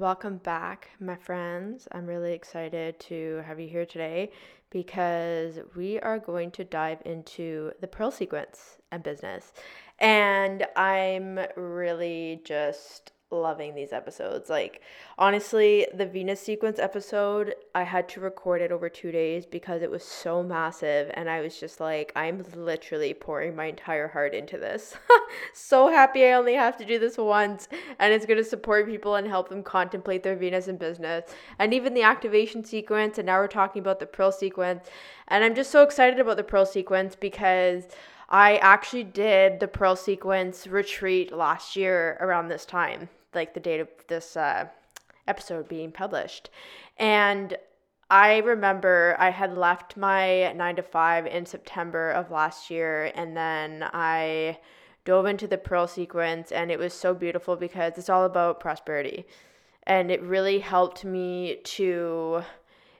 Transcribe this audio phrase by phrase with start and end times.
[0.00, 1.86] Welcome back, my friends.
[1.92, 4.32] I'm really excited to have you here today
[4.70, 9.52] because we are going to dive into the pearl sequence and business.
[9.98, 14.50] And I'm really just loving these episodes.
[14.50, 14.80] Like,
[15.18, 19.90] honestly, the Venus sequence episode, I had to record it over two days because it
[19.90, 21.10] was so massive.
[21.14, 24.96] And I was just like, I'm literally pouring my entire heart into this.
[25.54, 27.68] so happy I only have to do this once.
[27.98, 31.30] And it's going to support people and help them contemplate their Venus in business.
[31.58, 33.18] And even the activation sequence.
[33.18, 34.88] And now we're talking about the Pearl sequence.
[35.28, 37.84] And I'm just so excited about the Pearl sequence because.
[38.32, 43.80] I actually did the Pearl Sequence retreat last year around this time like the date
[43.80, 44.66] of this uh,
[45.26, 46.50] episode being published.
[46.98, 47.56] And
[48.10, 53.36] I remember I had left my nine to five in September of last year, and
[53.36, 54.58] then I
[55.04, 59.26] dove into the Pearl sequence, and it was so beautiful because it's all about prosperity.
[59.84, 62.42] And it really helped me to,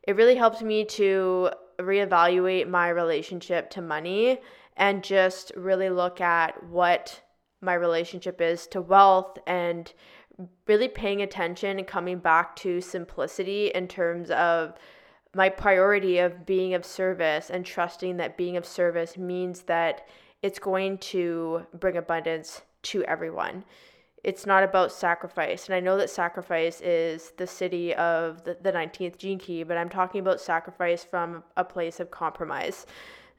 [0.05, 4.39] it really helped me to reevaluate my relationship to money
[4.77, 7.21] and just really look at what
[7.61, 9.93] my relationship is to wealth and
[10.67, 14.75] really paying attention and coming back to simplicity in terms of
[15.35, 20.09] my priority of being of service and trusting that being of service means that
[20.43, 23.65] it's going to bring abundance to everyone.
[24.23, 25.67] It's not about sacrifice.
[25.67, 29.77] And I know that sacrifice is the siddhi of the, the 19th gene key, but
[29.77, 32.87] I'm talking about sacrifice from a place of compromise.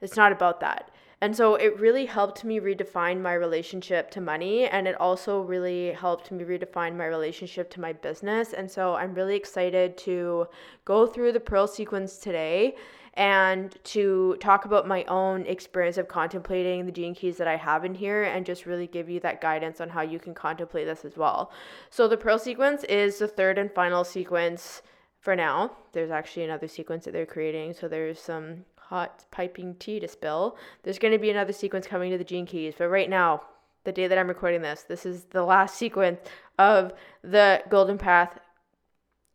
[0.00, 0.90] It's not about that.
[1.22, 4.66] And so it really helped me redefine my relationship to money.
[4.66, 8.52] And it also really helped me redefine my relationship to my business.
[8.52, 10.48] And so I'm really excited to
[10.84, 12.74] go through the Pearl sequence today
[13.14, 17.84] and to talk about my own experience of contemplating the gene keys that I have
[17.84, 21.04] in here and just really give you that guidance on how you can contemplate this
[21.04, 21.52] as well.
[21.88, 24.82] So the Pearl sequence is the third and final sequence
[25.20, 25.70] for now.
[25.92, 27.74] There's actually another sequence that they're creating.
[27.74, 30.58] So there's some hot piping tea to spill.
[30.82, 33.40] There's going to be another sequence coming to the Gene Keys, but right now,
[33.84, 36.20] the day that I'm recording this, this is the last sequence
[36.58, 36.92] of
[37.22, 38.38] the Golden Path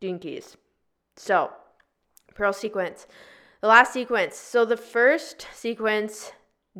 [0.00, 0.56] Gene Keys.
[1.16, 1.50] So,
[2.36, 3.08] Pearl sequence.
[3.60, 4.36] The last sequence.
[4.36, 6.30] So, the first sequence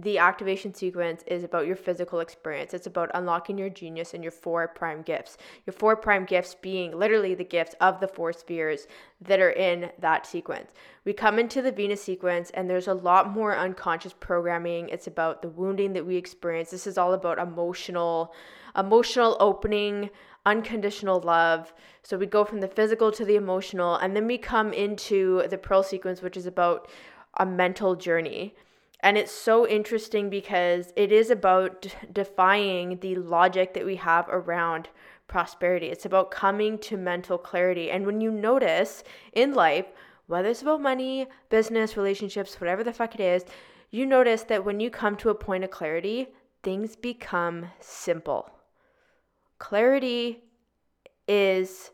[0.00, 2.72] the activation sequence is about your physical experience.
[2.72, 5.36] It's about unlocking your genius and your four prime gifts.
[5.66, 8.86] Your four prime gifts being literally the gifts of the four spheres
[9.20, 10.72] that are in that sequence.
[11.04, 14.88] We come into the Venus sequence and there's a lot more unconscious programming.
[14.88, 16.70] It's about the wounding that we experience.
[16.70, 18.32] This is all about emotional
[18.76, 20.10] emotional opening,
[20.46, 21.72] unconditional love.
[22.04, 25.58] So we go from the physical to the emotional and then we come into the
[25.58, 26.88] pearl sequence which is about
[27.38, 28.54] a mental journey
[29.00, 34.28] and it's so interesting because it is about d- defying the logic that we have
[34.28, 34.88] around
[35.28, 35.86] prosperity.
[35.86, 37.90] It's about coming to mental clarity.
[37.90, 39.86] And when you notice in life,
[40.26, 43.44] whether it's about money, business, relationships, whatever the fuck it is,
[43.90, 46.28] you notice that when you come to a point of clarity,
[46.62, 48.50] things become simple.
[49.58, 50.42] Clarity
[51.26, 51.90] is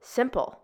[0.00, 0.60] simple.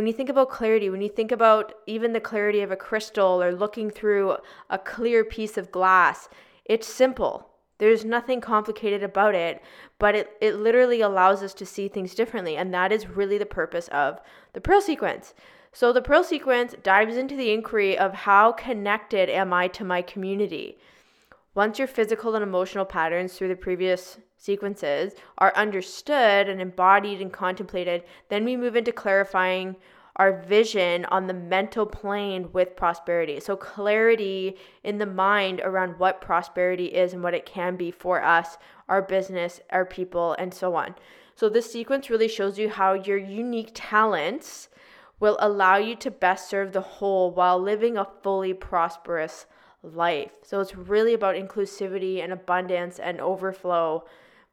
[0.00, 3.42] When you think about clarity, when you think about even the clarity of a crystal
[3.42, 4.38] or looking through
[4.70, 6.30] a clear piece of glass,
[6.64, 7.50] it's simple.
[7.76, 9.62] There's nothing complicated about it,
[9.98, 12.56] but it, it literally allows us to see things differently.
[12.56, 14.22] And that is really the purpose of
[14.54, 15.34] the Pearl sequence.
[15.70, 20.00] So, the Pearl sequence dives into the inquiry of how connected am I to my
[20.00, 20.78] community?
[21.54, 27.32] Once your physical and emotional patterns through the previous sequences are understood and embodied and
[27.32, 29.74] contemplated, then we move into clarifying
[30.14, 33.40] our vision on the mental plane with prosperity.
[33.40, 38.22] So, clarity in the mind around what prosperity is and what it can be for
[38.22, 38.56] us,
[38.88, 40.94] our business, our people, and so on.
[41.34, 44.68] So, this sequence really shows you how your unique talents
[45.18, 49.46] will allow you to best serve the whole while living a fully prosperous
[49.82, 50.32] life.
[50.42, 54.04] So, it's really about inclusivity and abundance and overflow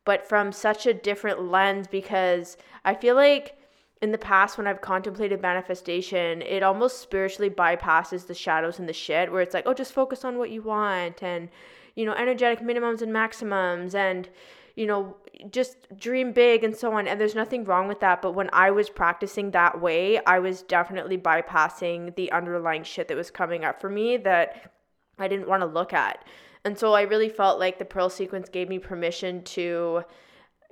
[0.08, 3.58] but from such a different lens because I feel like
[4.02, 8.94] in the past when I've contemplated manifestation, it almost spiritually bypasses the shadows and the
[8.94, 11.50] shit where it's like, oh, just focus on what you want and,
[11.96, 14.30] you know, energetic minimums and maximums and,
[14.78, 15.18] you know,
[15.52, 17.06] just dream big and so on.
[17.06, 18.22] And there's nothing wrong with that.
[18.22, 23.18] But when I was practicing that way, I was definitely bypassing the underlying shit that
[23.18, 24.72] was coming up for me that
[25.20, 26.26] I didn't want to look at.
[26.64, 30.04] And so I really felt like the Pearl sequence gave me permission to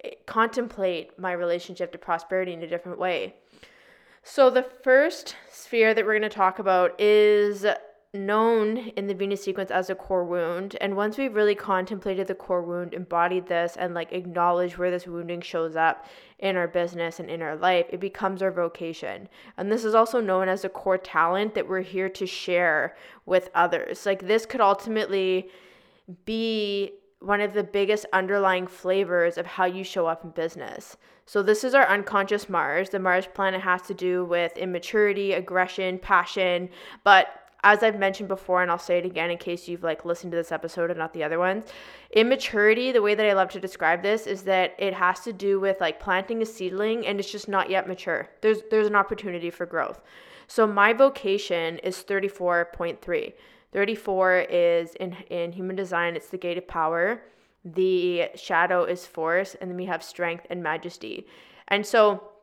[0.03, 3.35] eh, contemplate my relationship to prosperity in a different way.
[4.27, 7.63] So, the first sphere that we're going to talk about is
[8.15, 10.75] known in the Venus sequence as a core wound.
[10.81, 15.05] And once we've really contemplated the core wound, embodied this, and like acknowledged where this
[15.05, 16.05] wounding shows up
[16.39, 19.29] in our business and in our life, it becomes our vocation.
[19.57, 22.95] And this is also known as a core talent that we're here to share
[23.25, 24.05] with others.
[24.05, 25.49] Like this could ultimately
[26.25, 30.97] be one of the biggest underlying flavors of how you show up in business.
[31.25, 32.91] So, this is our unconscious Mars.
[32.91, 36.69] The Mars planet has to do with immaturity, aggression, passion,
[37.03, 40.31] but as I've mentioned before, and I'll say it again in case you've like listened
[40.31, 41.65] to this episode and not the other ones,
[42.11, 45.59] immaturity, the way that I love to describe this is that it has to do
[45.59, 48.29] with like planting a seedling and it's just not yet mature.
[48.41, 49.99] There's there's an opportunity for growth.
[50.47, 53.33] So my vocation is 34.3.
[53.73, 57.23] 34 is in in human design, it's the gate of power.
[57.65, 61.25] The shadow is force, and then we have strength and majesty.
[61.69, 62.34] And so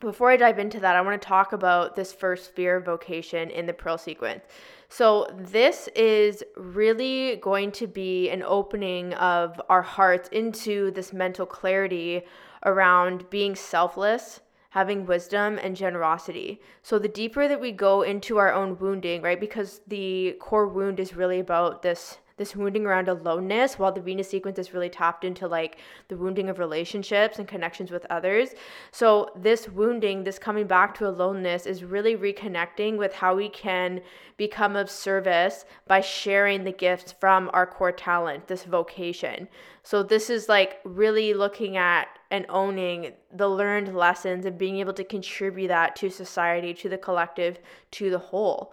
[0.00, 3.66] before I dive into that, I want to talk about this first sphere vocation in
[3.66, 4.44] the Pearl sequence.
[4.88, 11.46] So, this is really going to be an opening of our hearts into this mental
[11.46, 12.22] clarity
[12.64, 14.40] around being selfless,
[14.70, 16.60] having wisdom, and generosity.
[16.82, 21.00] So, the deeper that we go into our own wounding, right, because the core wound
[21.00, 25.24] is really about this this wounding around aloneness, while the Venus sequence is really tapped
[25.24, 25.78] into like
[26.08, 28.50] the wounding of relationships and connections with others.
[28.90, 34.02] So, this wounding, this coming back to aloneness, is really reconnecting with how we can
[34.36, 39.48] become of service by sharing the gifts from our core talent, this vocation.
[39.82, 44.92] So, this is like really looking at and owning the learned lessons and being able
[44.92, 47.58] to contribute that to society, to the collective,
[47.92, 48.72] to the whole.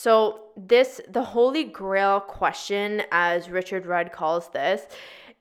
[0.00, 4.86] So, this, the holy grail question, as Richard Rudd calls this,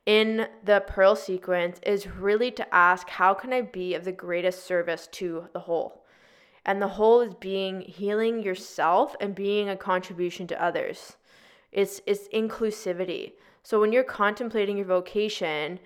[0.08, 4.66] in the Pearl sequence is really to ask, how can I be of the greatest
[4.66, 6.06] service to the whole?
[6.66, 11.18] And the whole is being healing yourself and being a contribution to others.
[11.72, 13.34] It's, it's inclusivity.
[13.62, 15.80] So, when you're contemplating your vocation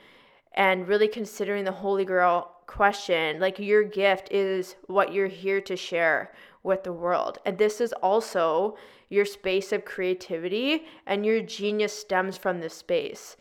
[0.54, 5.76] and really considering the holy grail question, like your gift is what you're here to
[5.76, 6.32] share
[6.64, 7.40] with the world.
[7.46, 8.78] And this is also
[9.10, 13.36] your space of creativity, and your genius stems from this space.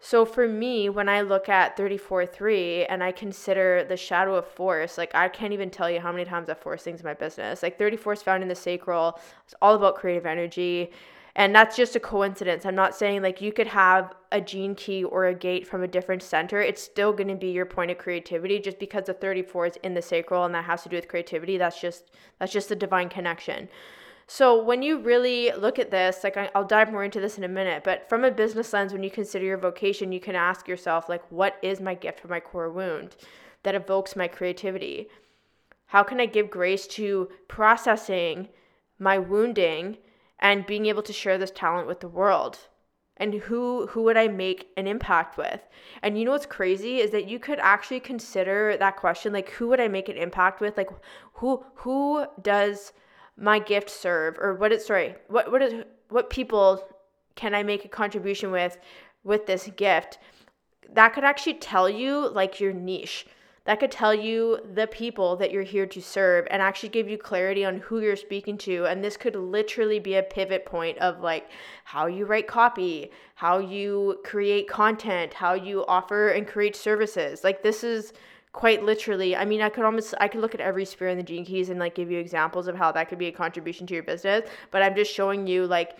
[0.00, 4.98] So for me, when I look at 34.3 and I consider the shadow of force,
[4.98, 7.62] like I can't even tell you how many times I've forced things in my business.
[7.62, 9.18] Like 34 is found in the sacral.
[9.46, 10.90] It's all about creative energy.
[11.36, 12.64] And that's just a coincidence.
[12.64, 15.88] I'm not saying like you could have a gene key or a gate from a
[15.88, 16.60] different center.
[16.60, 19.94] It's still going to be your point of creativity just because the 34 is in
[19.94, 21.58] the sacral and that has to do with creativity.
[21.58, 23.68] That's just that's just the divine connection.
[24.26, 27.48] So when you really look at this, like I'll dive more into this in a
[27.48, 31.08] minute, but from a business lens, when you consider your vocation, you can ask yourself
[31.08, 33.16] like, what is my gift for my core wound
[33.64, 35.08] that evokes my creativity?
[35.86, 38.48] How can I give grace to processing
[38.98, 39.98] my wounding
[40.38, 42.58] and being able to share this talent with the world.
[43.16, 45.60] And who who would i make an impact with?
[46.02, 49.68] And you know what's crazy is that you could actually consider that question like who
[49.68, 50.76] would i make an impact with?
[50.76, 50.90] Like
[51.34, 52.92] who who does
[53.36, 54.36] my gift serve?
[54.40, 56.82] Or what is sorry what what is what people
[57.36, 58.78] can i make a contribution with
[59.22, 60.18] with this gift?
[60.92, 63.26] That could actually tell you like your niche
[63.64, 67.16] that could tell you the people that you're here to serve and actually give you
[67.16, 68.84] clarity on who you're speaking to.
[68.84, 71.48] And this could literally be a pivot point of like
[71.84, 77.42] how you write copy, how you create content, how you offer and create services.
[77.42, 78.12] Like this is
[78.52, 81.24] quite literally i mean i could almost i could look at every sphere in the
[81.24, 83.94] gene keys and like give you examples of how that could be a contribution to
[83.94, 85.98] your business but i'm just showing you like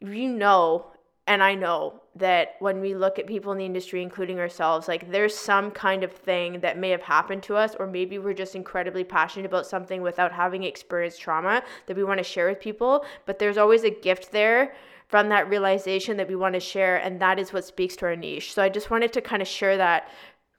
[0.00, 0.86] you know
[1.26, 5.10] and I know that when we look at people in the industry, including ourselves, like
[5.10, 8.54] there's some kind of thing that may have happened to us, or maybe we're just
[8.54, 13.06] incredibly passionate about something without having experienced trauma that we want to share with people.
[13.24, 14.74] But there's always a gift there
[15.08, 18.16] from that realization that we want to share, and that is what speaks to our
[18.16, 18.52] niche.
[18.52, 20.10] So I just wanted to kind of share that,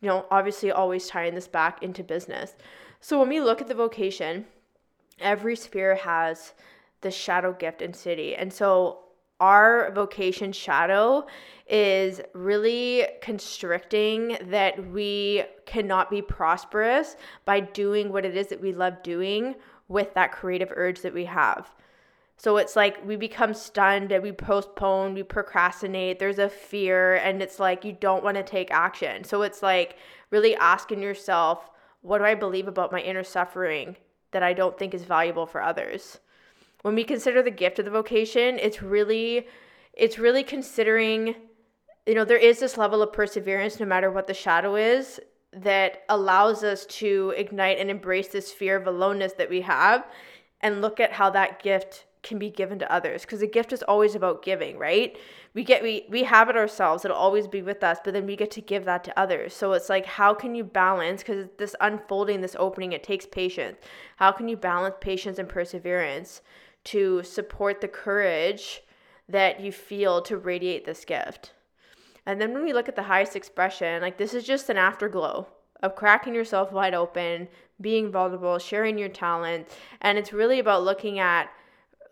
[0.02, 2.56] you know, obviously always tying this back into business.
[3.02, 4.46] So when we look at the vocation,
[5.20, 6.54] every sphere has
[7.02, 8.36] the shadow gift and siddhi.
[8.36, 9.05] And so
[9.40, 11.26] our vocation shadow
[11.68, 18.72] is really constricting that we cannot be prosperous by doing what it is that we
[18.72, 19.56] love doing
[19.88, 21.74] with that creative urge that we have.
[22.38, 26.20] So it's like we become stunned and we postpone, we procrastinate.
[26.20, 29.24] There's a fear, and it's like you don't want to take action.
[29.24, 29.98] So it's like
[30.32, 31.70] really asking yourself,
[32.02, 33.96] what do I believe about my inner suffering
[34.32, 36.20] that I don't think is valuable for others?
[36.86, 39.48] When we consider the gift of the vocation, it's really
[39.94, 41.34] it's really considering
[42.06, 45.20] you know there is this level of perseverance no matter what the shadow is
[45.52, 50.06] that allows us to ignite and embrace this fear of aloneness that we have
[50.62, 53.22] and look at how that gift can be given to others.
[53.22, 55.18] Because a gift is always about giving right?
[55.56, 58.36] We get we we have it ourselves it'll always be with us but then we
[58.36, 59.56] get to give that to others.
[59.56, 63.78] So it's like how can you balance because this unfolding this opening it takes patience.
[64.18, 66.42] How can you balance patience and perseverance
[66.86, 68.82] to support the courage
[69.28, 71.52] that you feel to radiate this gift.
[72.26, 75.48] And then when we look at the highest expression like this is just an afterglow
[75.84, 77.48] of cracking yourself wide open
[77.82, 79.68] being vulnerable sharing your talent.
[80.02, 81.50] And it's really about looking at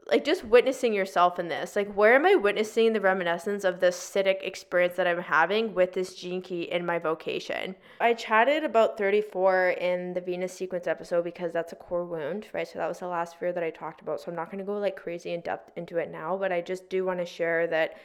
[0.07, 1.75] like just witnessing yourself in this.
[1.75, 5.93] Like, where am I witnessing the reminiscence of the acidic experience that I'm having with
[5.93, 7.75] this gene key in my vocation?
[8.01, 12.67] I chatted about 34 in the Venus sequence episode because that's a core wound, right?
[12.67, 14.19] So that was the last fear that I talked about.
[14.19, 16.59] So I'm not going to go like crazy in depth into it now, but I
[16.59, 17.97] just do want to share that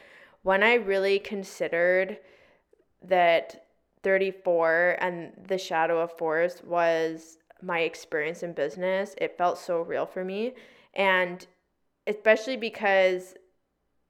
[0.43, 2.17] when I really considered
[3.03, 3.65] that
[4.03, 10.05] 34 and the shadow of force was my experience in business, it felt so real
[10.05, 10.53] for me.
[10.93, 11.45] And
[12.09, 13.35] especially because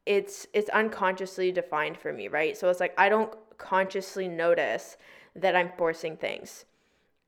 [0.05, 2.57] it's it's unconsciously defined for me, right?
[2.57, 4.97] So it's like I don't consciously notice
[5.35, 6.65] that I'm forcing things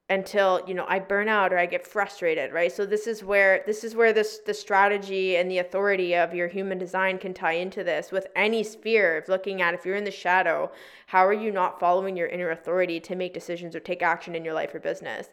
[0.10, 2.72] until you know I burn out or I get frustrated, right?
[2.72, 6.48] So this is where this is where this the strategy and the authority of your
[6.48, 10.06] human design can tie into this with any sphere of looking at if you're in
[10.06, 10.72] the shadow,
[11.08, 14.46] how are you not following your inner authority to make decisions or take action in
[14.46, 15.28] your life or business?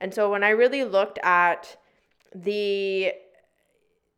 [0.00, 1.76] And so when I really looked at
[2.34, 3.12] the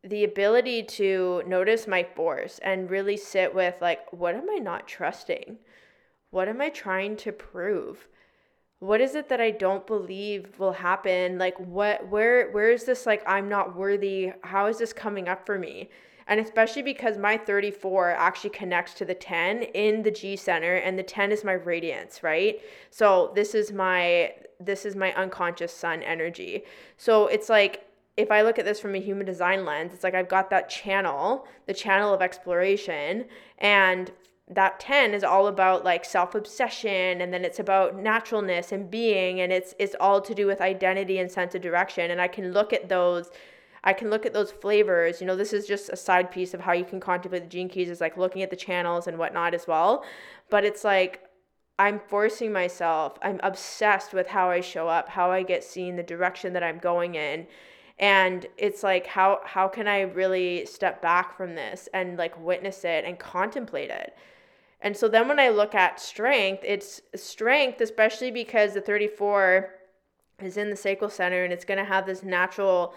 [0.05, 4.87] the ability to notice my force and really sit with like what am i not
[4.87, 5.57] trusting?
[6.31, 8.07] What am i trying to prove?
[8.81, 11.39] What is it that i don't believe will happen?
[11.39, 14.33] Like what where where is this like i'm not worthy?
[14.43, 15.89] How is this coming up for me?
[16.27, 20.99] And especially because my 34 actually connects to the 10 in the g center and
[20.99, 22.61] the 10 is my radiance right?
[22.91, 26.65] So this is my this is my unconscious sun energy.
[26.99, 27.84] So it's like
[28.17, 30.69] if I look at this from a human design lens, it's like I've got that
[30.69, 33.25] channel, the channel of exploration,
[33.59, 34.13] and
[34.49, 39.51] that 10 is all about like self-obsession and then it's about naturalness and being and
[39.51, 42.75] it's it's all to do with identity and sense of direction and I can look
[42.75, 43.31] at those
[43.85, 45.21] I can look at those flavors.
[45.21, 47.69] You know, this is just a side piece of how you can contemplate the gene
[47.69, 50.05] keys is like looking at the channels and whatnot as well.
[50.51, 51.21] But it's like
[51.79, 53.19] I'm forcing myself.
[53.23, 56.79] I'm obsessed with how I show up, how I get seen, the direction that I'm
[56.79, 57.47] going in
[57.99, 62.85] and it's like how how can i really step back from this and like witness
[62.85, 64.17] it and contemplate it?
[64.81, 69.71] And so then when i look at strength it's strength especially because the 34
[70.43, 72.95] is in the sacral center and it's going to have this natural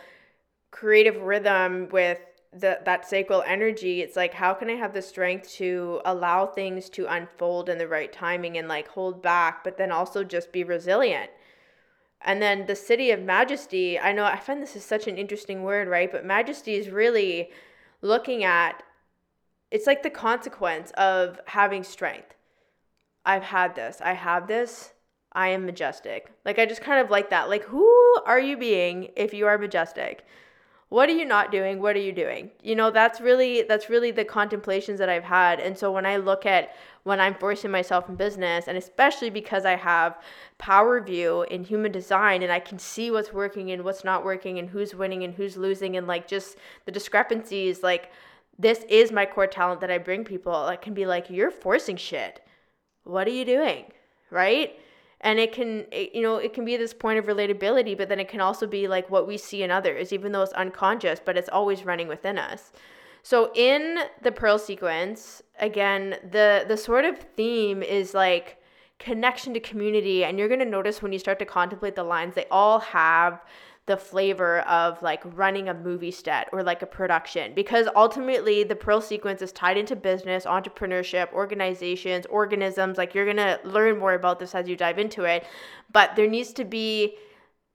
[0.72, 2.20] creative rhythm with
[2.54, 4.02] the, that sacral energy.
[4.02, 7.88] It's like how can i have the strength to allow things to unfold in the
[7.88, 11.30] right timing and like hold back but then also just be resilient
[12.22, 15.64] and then the siddhi of majesty, I know I find this is such an interesting
[15.64, 16.12] word, right?
[16.12, 17.52] But majesty is really
[18.02, 18.84] looking at
[19.70, 22.36] it's like the consequence of having strength.
[23.26, 24.02] I've had this.
[24.02, 24.94] I have this.
[25.34, 26.32] I am majestic.
[26.46, 27.50] Like I just kind of like that.
[27.50, 30.26] Like who are you being if you are majestic?
[30.90, 31.82] What are you not doing?
[31.82, 32.50] What are you doing?
[32.64, 35.60] You know that's really that's really the contemplations that i've had.
[35.60, 39.66] And so when i look at when i'm forcing myself in business and especially because
[39.66, 40.18] i have
[40.58, 44.60] power view in human design and i can see what's working and what's not working
[44.60, 48.12] and who's winning and who's losing and like just the discrepancies like
[48.60, 51.98] this is my core talent that i bring people i can be like you're forcing
[51.98, 52.42] shit.
[53.04, 53.86] What are you doing?
[54.30, 54.78] Right
[55.22, 58.20] and it can it, you know it can be this point of relatability but then
[58.20, 61.38] it can also be like what we see in others even though it's unconscious but
[61.38, 62.72] it's always running within us.
[63.24, 68.58] So in the pearl sequence again the the sort of theme is like
[69.00, 72.34] connection to community and you're going to notice when you start to contemplate the lines
[72.34, 73.44] they all have
[73.88, 77.54] the flavor of like running a movie set or like a production.
[77.56, 82.98] Because ultimately the pearl sequence is tied into business entrepreneurship organizations organisms.
[82.98, 85.46] Like you're going to learn more about this as you dive into it.
[85.92, 87.16] But there needs to be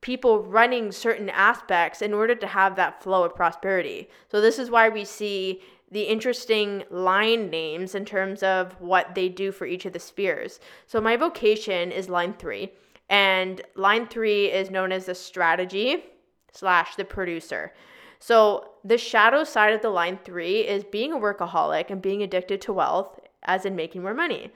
[0.03, 4.09] people running certain aspects in order to have that flow of prosperity.
[4.31, 9.29] So this is why we see the interesting line names in terms of what they
[9.29, 10.61] do for each of the spheres.
[10.87, 12.71] So my vocation is line 3
[13.13, 16.03] and line three is known as the strategy
[16.51, 17.75] slash the producer.
[18.19, 22.63] So, the shadow side of the line three is being a workaholic and being addicted
[22.63, 24.51] to wealth, as in making more money.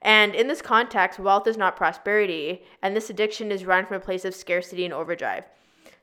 [0.00, 4.00] And in this context, wealth is not prosperity, and this addiction is run from a
[4.00, 5.44] place of scarcity and overdrive.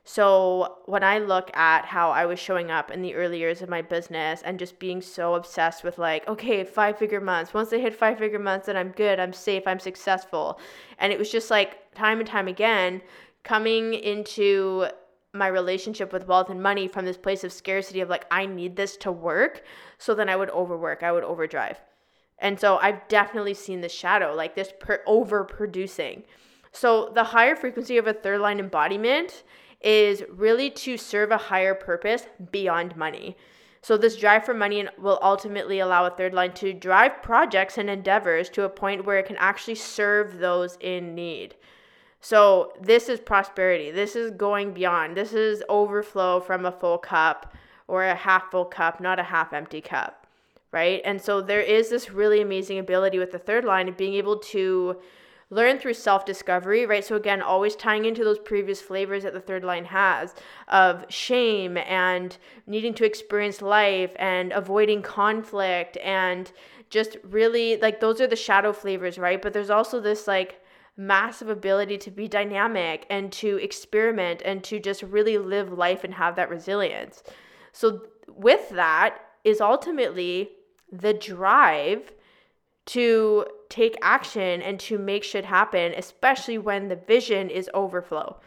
[0.04, 3.70] So, when I look at how I was showing up in the early years of
[3.70, 7.78] my business and just being so obsessed with, like, okay, five figure months, once I
[7.78, 10.60] hit five figure months, then I'm good, I'm safe, I'm successful.
[10.98, 13.02] And it was just like time and time again
[13.42, 14.86] coming into
[15.32, 18.76] my relationship with wealth and money from this place of scarcity of like I need
[18.76, 19.62] this to work
[19.98, 21.80] so then I would overwork I would overdrive.
[22.38, 26.24] And so I've definitely seen the shadow like this per- overproducing.
[26.72, 29.44] So the higher frequency of a third line embodiment
[29.80, 33.36] is really to serve a higher purpose beyond money.
[33.80, 37.88] So this drive for money will ultimately allow a third line to drive projects and
[37.88, 41.54] endeavors to a point where it can actually serve those in need
[42.26, 43.92] so this is prosperity.
[43.92, 45.16] This is going beyond.
[45.16, 47.54] This is overflow from a full cup
[47.86, 50.26] or a half full cup, not a half empty cup,
[50.72, 51.00] right?
[51.04, 54.38] And so there is this really amazing ability with the third line of being able
[54.38, 54.96] to
[55.50, 57.04] learn through self discovery, right?
[57.04, 60.34] So, again, always tying into those previous flavors that the third line has
[60.66, 66.50] of shame and needing to experience life and avoiding conflict and
[66.90, 69.40] just really like those are the shadow flavors, right?
[69.40, 70.60] But there's also this like
[70.96, 76.14] massive ability to be dynamic and to experiment and to just really live life and
[76.14, 77.22] have that resilience.
[77.72, 80.50] So, with that is ultimately
[80.90, 82.12] the drive
[82.86, 88.40] to take action and to make shit happen, especially when the vision is overflow.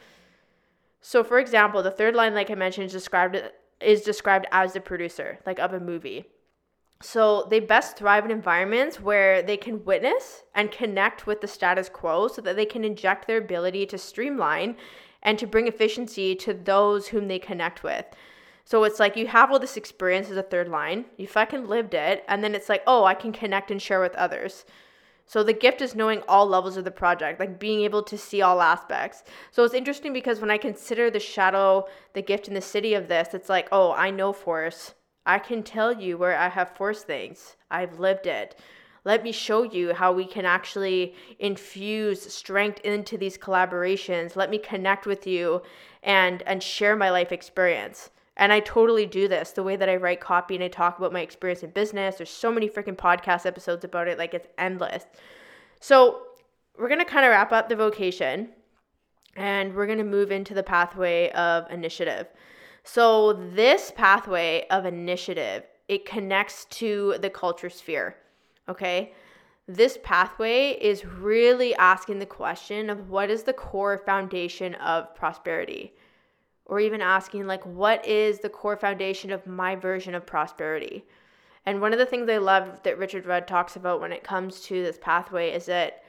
[1.02, 3.42] So, for example, the third line, like I mentioned, is described
[3.80, 6.26] is described as the producer, like of a movie.
[7.02, 11.88] So they best thrive in environments where they can witness and connect with the status
[11.88, 14.76] quo so that they can inject their ability to streamline
[15.24, 18.06] and to bring efficiency to those whom they connect with.
[18.66, 21.94] So it's like you have all this experience as a third line, you fucking lived
[21.94, 24.66] it, and then it's like, oh, I can connect and share with others.
[25.26, 28.42] So the gift is knowing all levels of the project, like being able to see
[28.42, 29.24] all aspects.
[29.52, 33.08] So it's interesting because when I consider the shadow, the gift in the siddhi of
[33.08, 34.96] this, it's like, oh, I know force.
[35.30, 37.56] I can tell you where I have forced things.
[37.70, 38.60] I've lived it.
[39.06, 44.36] Let me show you how we can actually infuse strength into these collaborations.
[44.36, 45.62] Let me connect with you
[46.02, 48.10] and and share my life experience.
[48.38, 51.14] And I totally do this the way that I write copy and I talk about
[51.14, 52.16] my experience in business.
[52.16, 55.06] There's so many freaking podcast episodes about it, like it's endless.
[55.80, 56.24] So,
[56.76, 58.50] we're going to kind of wrap up the vocation
[59.36, 62.28] and we're going to move into the pathway of initiative.
[62.84, 68.16] So this pathway of initiative, it connects to the culture sphere.
[68.68, 69.14] Okay?
[69.68, 75.94] This pathway is really asking the question of what is the core foundation of prosperity?
[76.66, 81.06] Or even asking, like, what is the core foundation of my version of prosperity?
[81.66, 84.62] And one of the things I love that Richard Rudd talks about when it comes
[84.62, 86.04] to this pathway is that,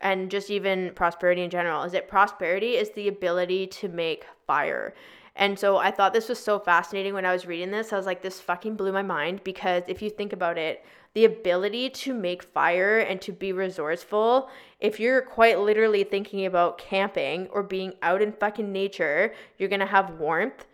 [0.00, 4.94] and just even prosperity in general, is that prosperity is the ability to make fire.
[5.38, 7.92] And so I thought this was so fascinating when I was reading this.
[7.92, 11.24] I was like, this fucking blew my mind because if you think about it, the
[11.24, 17.46] ability to make fire and to be resourceful, if you're quite literally thinking about camping
[17.48, 20.66] or being out in fucking nature, you're gonna have warmth,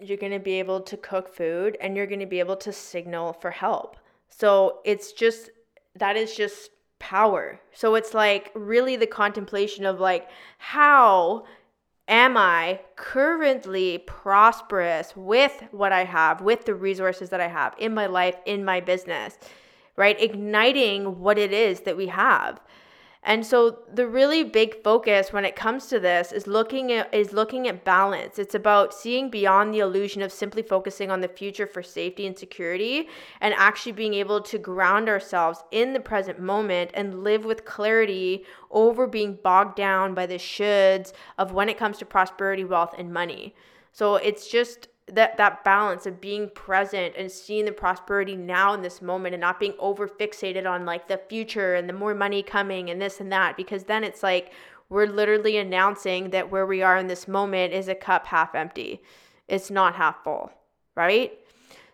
[0.00, 3.50] you're gonna be able to cook food, and you're gonna be able to signal for
[3.50, 3.96] help.
[4.28, 5.50] So it's just,
[5.96, 7.60] that is just power.
[7.72, 11.44] So it's like really the contemplation of like, how
[12.08, 17.94] am I currently prosperous with what I have, with the resources that I have in
[17.94, 19.38] my life, in my business,
[19.96, 20.20] right?
[20.20, 22.60] Igniting what it is that we have.
[23.24, 27.32] And so the really big focus when it comes to this is looking at is
[27.32, 28.36] looking at balance.
[28.36, 32.36] It's about seeing beyond the illusion of simply focusing on the future for safety and
[32.36, 33.08] security
[33.40, 38.44] and actually being able to ground ourselves in the present moment and live with clarity
[38.72, 43.12] over being bogged down by the shoulds of when it comes to prosperity, wealth and
[43.12, 43.54] money.
[43.92, 48.82] So it's just that that balance of being present and seeing the prosperity now in
[48.82, 52.42] this moment and not being over fixated on like the future and the more money
[52.42, 54.52] coming and this and that because then it's like
[54.88, 59.02] we're literally announcing that where we are in this moment is a cup half empty.
[59.48, 60.50] It's not half full
[60.94, 61.32] right?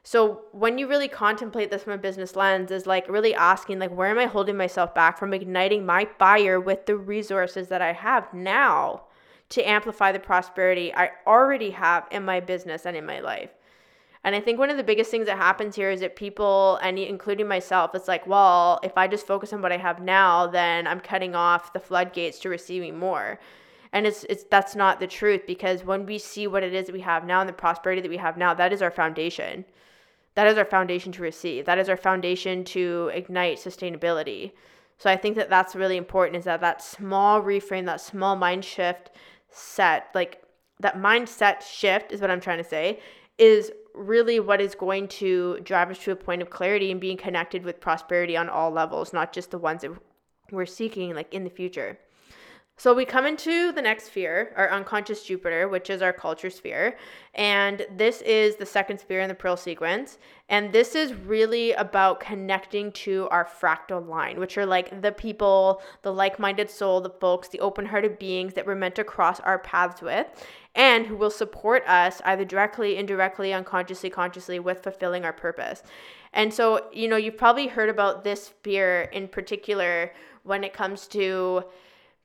[0.03, 3.95] So when you really contemplate this from a business lens is like really asking like
[3.95, 7.93] where am i holding myself back from igniting my fire with the resources that i
[7.93, 9.03] have now
[9.51, 13.51] to amplify the prosperity I already have in my business and in my life.
[14.25, 16.99] And I think one of the biggest things that happens here is that people, and
[16.99, 20.87] including myself, it's like, well, if I just focus on what I have now, then
[20.87, 23.39] I'm cutting off the floodgates to receiving more.
[23.93, 26.93] And it's it's that's not the truth because when we see what it is that
[26.93, 29.65] we have now and the prosperity that we have now, that is our foundation.
[30.35, 31.65] That is our foundation to receive.
[31.65, 34.53] That is our foundation to ignite sustainability.
[34.99, 38.65] So I think that that's really important is that that small reframe, that small mind
[38.65, 39.11] shift
[39.51, 40.43] set, like
[40.81, 43.01] that mindset shift is what I'm trying to say,
[43.39, 47.17] is really what is going to drive us to a point of clarity and being
[47.17, 49.93] connected with prosperity on all levels, not just the ones that
[50.51, 51.99] we're seeking like in the future.
[52.81, 56.97] So we come into the next sphere, our unconscious Jupiter, which is our culture sphere.
[57.35, 60.19] And this is the second sphere in the Pearl sequence.
[60.49, 65.83] And this is really about connecting to our fractal line, which are like the people,
[66.03, 69.41] the like minded soul, the folks, the open hearted beings that we're meant to cross
[69.41, 70.29] our paths with,
[70.77, 75.83] and who will support us either directly, indirectly, unconsciously, consciously with fulfilling our purpose.
[76.33, 80.13] And so, you know, you've probably heard about this sphere in particular
[80.45, 81.65] when it comes to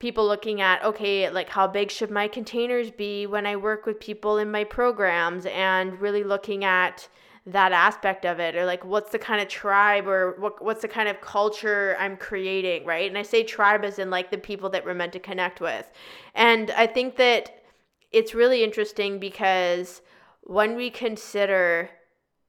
[0.03, 3.97] people looking at okay like how big should my containers be when i work with
[4.01, 7.07] people in my programs and really looking at
[7.45, 10.89] that aspect of it or like what's the kind of tribe or what, what's the
[10.89, 13.07] kind of culture i'm creating right?
[13.07, 15.89] And i say tribe as in like the people that we're meant to connect with.
[16.35, 17.63] And i think that
[18.11, 20.01] it's really interesting because
[20.41, 21.89] when we consider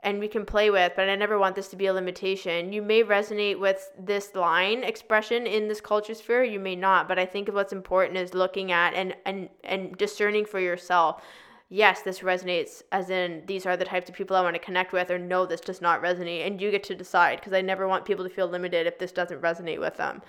[0.04, 2.72] and we can play with, but I never want this to be a limitation.
[2.72, 7.18] You may resonate with this line expression in this culture sphere, you may not, but
[7.18, 11.22] I think what's important is looking at and and and discerning for yourself.
[11.70, 14.92] Yes, this resonates as in these are the types of people I want to connect
[14.92, 17.88] with or no this does not resonate and you get to decide because I never
[17.88, 20.22] want people to feel limited if this doesn't resonate with them.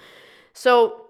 [0.53, 1.04] So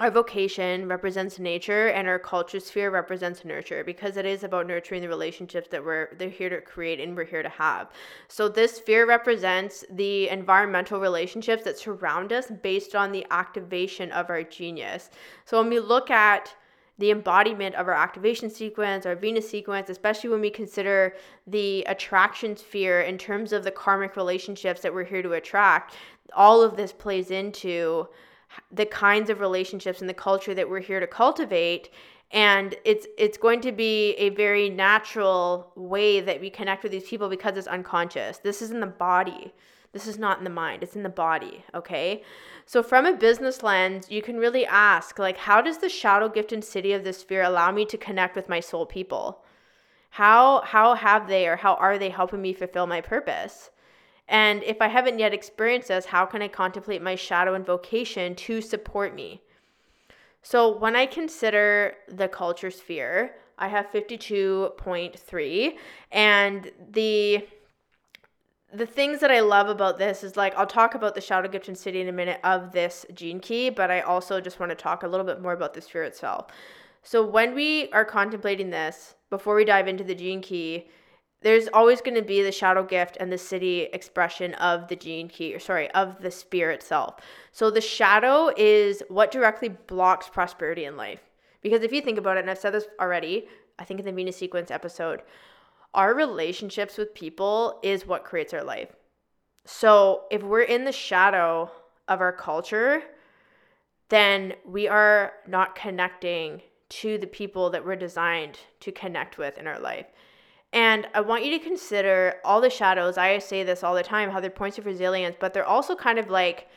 [0.00, 5.02] our vocation represents nature and our culture sphere represents nurture because it is about nurturing
[5.02, 7.90] the relationships that we're they're here to create and we're here to have.
[8.26, 14.30] So this sphere represents the environmental relationships that surround us based on the activation of
[14.30, 15.10] our genius.
[15.44, 16.54] So when we look at
[16.96, 21.14] the embodiment of our activation sequence, our Venus sequence, especially when we consider
[21.46, 25.96] the attraction sphere in terms of the karmic relationships that we're here to attract,
[26.34, 28.06] all of this plays into
[28.70, 31.90] the kinds of relationships and the culture that we're here to cultivate.
[32.32, 37.08] And it's it's going to be a very natural way that we connect with these
[37.08, 38.38] people because it's unconscious.
[38.38, 39.52] This is in the body.
[39.92, 40.84] This is not in the mind.
[40.84, 42.22] It's in the body okay?
[42.66, 46.52] So from a business lens you can really ask like how does the shadow gift
[46.52, 49.42] and siddhi of the sphere allow me to connect with my soul people?
[50.10, 53.70] How how have they or how are they helping me fulfill my purpose
[54.30, 58.36] and if I haven't yet experienced this, how can I contemplate my shadow and vocation
[58.36, 59.42] to support me?
[60.40, 65.76] So when I consider the culture sphere, I have 52.3
[66.12, 67.46] and the
[68.72, 71.66] the things that I love about this is like I'll talk about the shadow gift
[71.66, 74.76] and siddhi in a minute of this gene key, but I also just want to
[74.76, 76.46] talk a little bit more about the sphere itself.
[77.02, 80.88] So when we are contemplating this, before we dive into the gene key,
[81.42, 85.28] there's always going to be the shadow gift and the siddhi expression of the gene
[85.28, 87.16] key or sorry of the sphere itself
[87.52, 91.20] so the shadow is what directly blocks prosperity in life.
[91.62, 93.48] Because if you think about it and i've said this already
[93.78, 95.22] i think in the venus sequence episode
[95.94, 98.94] our relationships with people is what creates our life.
[99.64, 101.70] So if we're in the shadow
[102.08, 103.02] of our culture
[104.08, 109.66] then we are not connecting to the people that we're designed to connect with in
[109.66, 110.06] our life
[110.72, 113.18] and I want you to consider all the shadows.
[113.18, 116.18] I say this all the time how they're points of resilience, but they're also kind
[116.18, 116.68] of like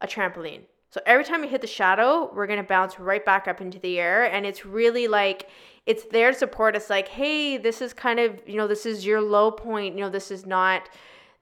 [0.00, 0.62] a trampoline.
[0.90, 3.78] So every time we hit the shadow, we're going to bounce right back up into
[3.78, 4.24] the air.
[4.24, 5.48] And it's really like,
[5.86, 9.06] it's there to support us, like, hey, this is kind of, you know, this is
[9.06, 9.94] your low point.
[9.94, 10.88] You know, this is not.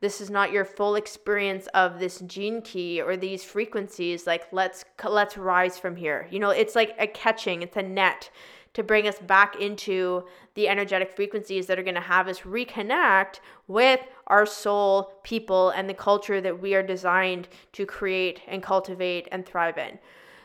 [0.01, 4.27] This is not your full experience of this gene key or these frequencies.
[4.27, 6.27] Like let's let's rise from here.
[6.31, 7.61] You know, it's like a catching.
[7.61, 8.31] It's a net
[8.75, 13.41] to bring us back into the energetic frequencies that are going to have us reconnect
[13.67, 19.29] with our soul, people, and the culture that we are designed to create and cultivate
[19.33, 19.99] and thrive in.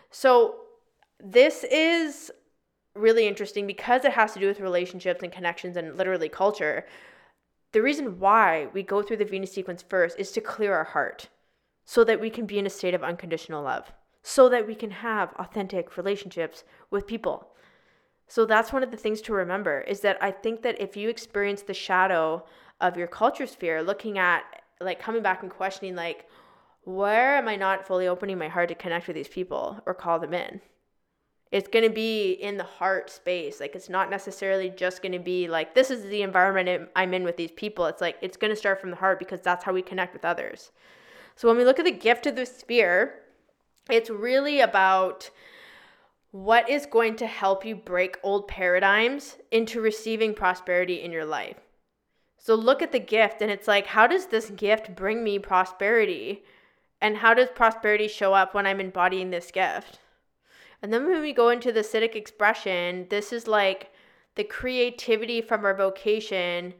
[0.10, 0.56] So,
[1.20, 2.32] this is
[2.96, 6.86] really interesting because it has to do with relationships and connections and literally culture.
[7.74, 11.30] The reason why we go through the Venus sequence first is to clear our heart
[11.86, 13.92] so that we can be in a state of unconditional love,
[14.24, 17.50] so that we can have authentic relationships with people.
[18.28, 21.10] So that's one of the things to remember is that I think that if you
[21.10, 22.44] experience the shadow
[22.82, 24.44] of your culture sphere, looking at
[24.82, 26.28] like coming back and questioning, like,
[26.84, 30.20] where am I not fully opening my heart to connect with these people or call
[30.20, 30.62] them in?
[31.52, 33.60] It's going to be in the heart space.
[33.60, 37.24] Like, it's not necessarily just going to be like, this is the environment I'm in
[37.24, 37.86] with these people.
[37.86, 40.26] It's like, it's going to start from the heart because that's how we connect with
[40.26, 40.72] others.
[41.36, 43.20] So, when we look at the gift of the sphere,
[43.90, 45.30] it's really about
[46.36, 51.56] what is going to help you break old paradigms into receiving prosperity in your life.
[52.36, 56.44] So look at the gift and it's like, how does this gift bring me prosperity?
[57.00, 60.00] And how does prosperity show up when I'm embodying this gift?
[60.82, 63.94] And then when we go into the Siddhic expression, this is like
[64.36, 66.74] the creativity from our vocation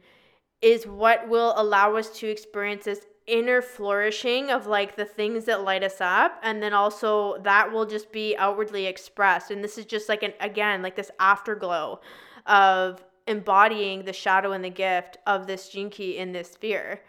[0.60, 5.64] is what will allow us to experience this inner flourishing of like the things that
[5.64, 9.50] light us up and then also that will just be outwardly expressed.
[9.50, 12.00] And this is just like an again like this afterglow
[12.46, 17.00] of embodying the shadow and the gift of this key in this sphere.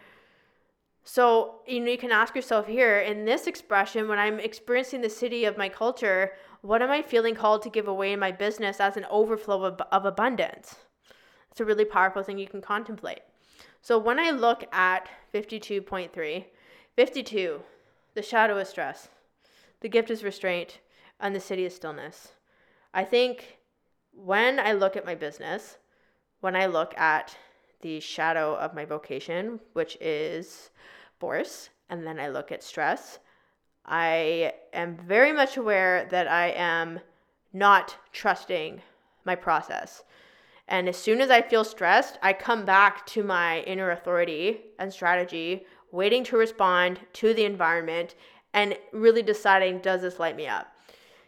[1.03, 5.07] So you know you can ask yourself here in this expression when i'm experiencing the
[5.07, 8.81] siddhi of my culture what am i feeling called to give away in my business
[8.81, 10.75] as an overflow of, of abundance?
[11.51, 13.21] It's a really powerful thing you can contemplate
[13.87, 16.43] so when I look at 52.3,
[16.97, 17.61] 52,
[18.15, 19.07] the shadow is stress,
[19.79, 20.79] the gift is restraint,
[21.21, 22.33] and the siddhi is stillness.
[22.93, 23.59] I think
[24.11, 25.77] when I look at my business,
[26.41, 27.37] when I look at
[27.79, 30.69] the shadow of my vocation, which is
[31.17, 33.19] force, and then I look at stress,
[33.85, 36.99] I am very much aware that I am
[37.53, 38.81] not trusting
[39.23, 40.03] my process.
[40.67, 44.91] And as soon as I feel stressed, I come back to my inner authority and
[44.91, 48.15] strategy, waiting to respond to the environment
[48.53, 50.67] and really deciding, does this light me up?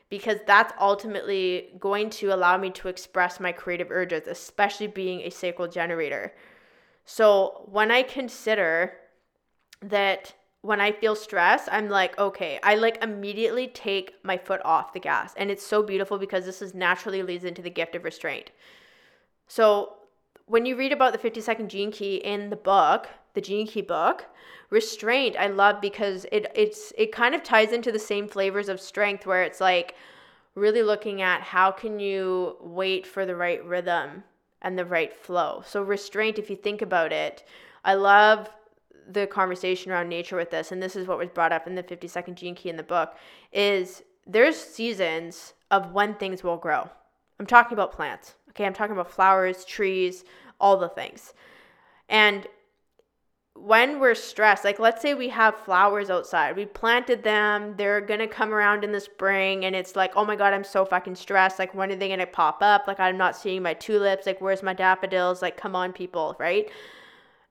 [0.10, 5.30] Because that's ultimately going to allow me to express my creative urges, especially being a
[5.30, 6.34] sacral generator.
[7.06, 8.94] So when I consider
[9.82, 14.92] that when I feel stress, I'm like, okay, I like immediately take my foot off
[14.92, 15.34] the gas.
[15.38, 18.52] And it's so beautiful because this is naturally leads into the gift of restraint.
[19.50, 19.94] So
[20.46, 23.82] when you read about the 50 second gene key in the book, the gene key
[23.82, 24.26] book,
[24.70, 28.80] restraint I love because it it's it kind of ties into the same flavors of
[28.80, 29.96] strength where it's like
[30.54, 34.24] really looking at how can you wait for the right rhythm
[34.62, 35.64] and the right flow.
[35.66, 37.44] So restraint if you think about it,
[37.84, 38.50] I love
[39.10, 41.82] the conversation around nature with this and this is what was brought up in the
[41.82, 43.16] 50 second gene key in the book
[43.52, 46.88] is there's seasons of when things will grow.
[47.40, 48.36] I'm talking about plants.
[48.52, 50.24] Okay, I'm talking about flowers, trees,
[50.60, 51.34] all the things.
[52.08, 52.48] And
[53.54, 58.28] when we're stressed, like let's say we have flowers outside, we planted them, they're gonna
[58.28, 61.60] come around in the spring, and it's like, oh my god, I'm so fucking stressed.
[61.60, 62.88] Like, when are they gonna pop up?
[62.88, 64.26] Like, I'm not seeing my tulips.
[64.26, 65.42] Like, where's my daffodils?
[65.42, 66.70] Like, come on, people, right?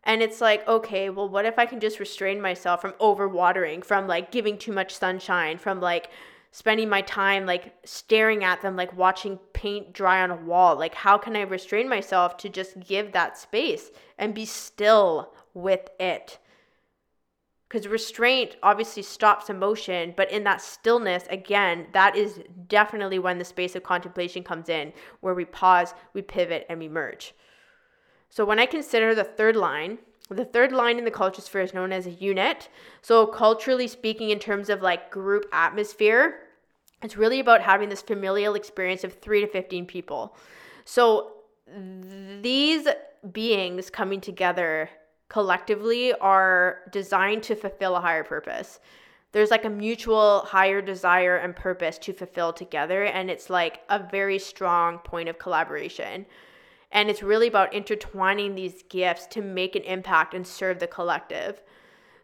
[0.04, 4.06] And it's like, okay, well, what if I can just restrain myself from overwatering, from
[4.06, 6.10] like giving too much sunshine, from like
[6.50, 10.76] spending my time like staring at them like watching paint dry on a wall.
[10.76, 15.88] Like how can i restrain myself to just give that space and be still with
[16.00, 16.38] it?
[17.68, 23.44] Because restraint obviously stops emotion but in that stillness again that is definitely when the
[23.44, 27.34] space of contemplation comes in where we pause we pivot and we merge.
[28.30, 29.98] So when i consider the third line
[30.30, 32.68] the third line in the culture sphere is known as a unit.
[33.02, 36.40] So, culturally speaking, in terms of like group atmosphere,
[37.02, 40.36] it's really about having this familial experience of three to 15 people.
[40.84, 41.32] So,
[42.40, 42.86] these
[43.32, 44.90] beings coming together
[45.28, 48.80] collectively are designed to fulfill a higher purpose.
[49.32, 53.98] There's like a mutual higher desire and purpose to fulfill together, and it's like a
[53.98, 56.24] very strong point of collaboration.
[56.90, 61.62] And it's really about intertwining these gifts to make an impact and serve the collective.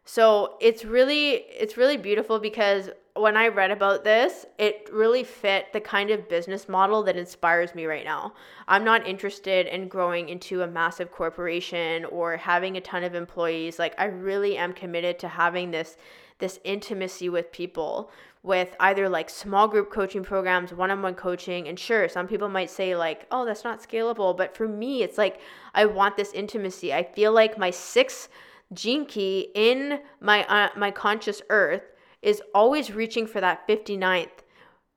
[0.04, 5.72] So it's really it's really beautiful because when I read about this, it really fit
[5.72, 8.34] the kind of business model that inspires me right now.
[8.66, 13.78] I'm not interested in growing into a massive corporation or having a ton of employees.
[13.78, 15.96] Like I really am committed to having this
[16.38, 18.10] this intimacy with people
[18.44, 21.66] with either like small group coaching programs, one on one coaching.
[21.66, 24.36] And sure, some people might say, like, oh, that's not scalable.
[24.36, 25.40] But for me, it's like
[25.74, 26.92] I want this intimacy.
[26.92, 28.28] I feel like my sixth
[28.74, 31.84] gene key in my, uh, my conscious earth
[32.20, 34.28] is always reaching for that 59th.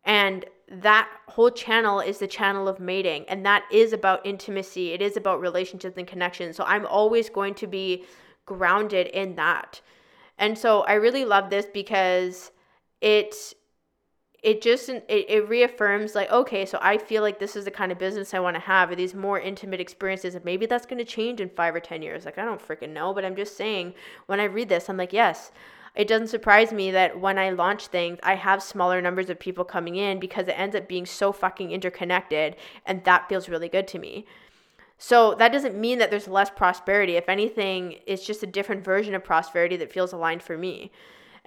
[0.04, 3.24] And that whole channel is the channel of mating.
[3.30, 6.58] And that is about intimacy, it is about relationships and connections.
[6.58, 8.04] So I'm always going to be
[8.46, 9.80] grounded in that.
[10.38, 12.52] And so I really love this because
[13.02, 13.54] it
[14.44, 17.92] it just it, it reaffirms like okay so i feel like this is the kind
[17.92, 20.98] of business i want to have or these more intimate experiences and maybe that's going
[20.98, 22.26] to change in five or ten years.
[22.26, 23.94] Like i don't freaking know but i'm just saying
[24.28, 25.52] when i read this i'm like yes.
[25.96, 29.66] It doesn't surprise me that when i launch things i have smaller numbers of people
[29.66, 32.56] coming in because it ends up being so fucking interconnected
[32.86, 34.26] and that feels really good to me.
[35.00, 37.16] So that doesn't mean that there's less prosperity.
[37.16, 40.92] If anything it's just a different version of prosperity that feels aligned for me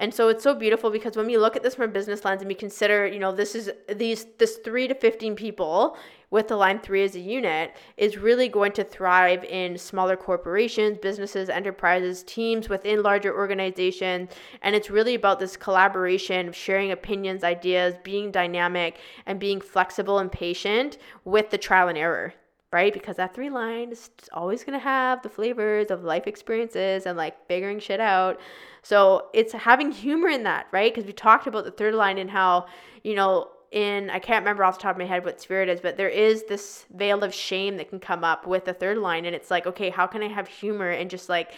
[0.01, 2.41] And so it's so beautiful because when we look at this from a business lens
[2.41, 5.99] and we consider, you know, this is these this 3 to 15 people
[6.31, 10.97] with the line 3 as a unit is really going to thrive in smaller corporations,
[11.03, 14.31] businesses, enterprises, teams within larger organizations,
[14.63, 20.33] and it's really about this collaboration sharing opinions, ideas, being dynamic and being flexible and
[20.33, 22.33] patient with the trial and error
[22.73, 22.93] right?
[22.93, 27.17] Because that three line is always going to have the flavors of life experiences and
[27.17, 28.41] like figuring shit out.
[28.83, 30.93] So it's having humor in that, right?
[30.93, 32.67] Because we talked about the third line and how,
[33.05, 35.81] you know, in I can't remember off the top of my head what spirit is,
[35.81, 39.25] but there is this veil of shame that can come up with the third line.
[39.25, 41.53] And it's like, okay, how can I have humor and just like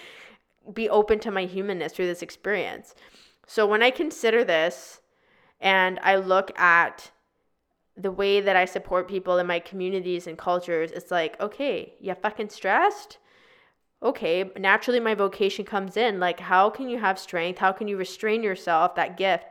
[0.72, 2.94] be open to my humanness through this experience?
[3.46, 5.00] So when I consider this
[5.60, 7.10] and I look at
[7.96, 12.14] the way that I support people in my communities and cultures, it's like, okay, you
[12.14, 13.18] fucking stressed?
[14.02, 16.18] Okay, naturally my vocation comes in.
[16.18, 17.58] Like, how can you have strength?
[17.58, 19.44] How can you restrain yourself, that gift,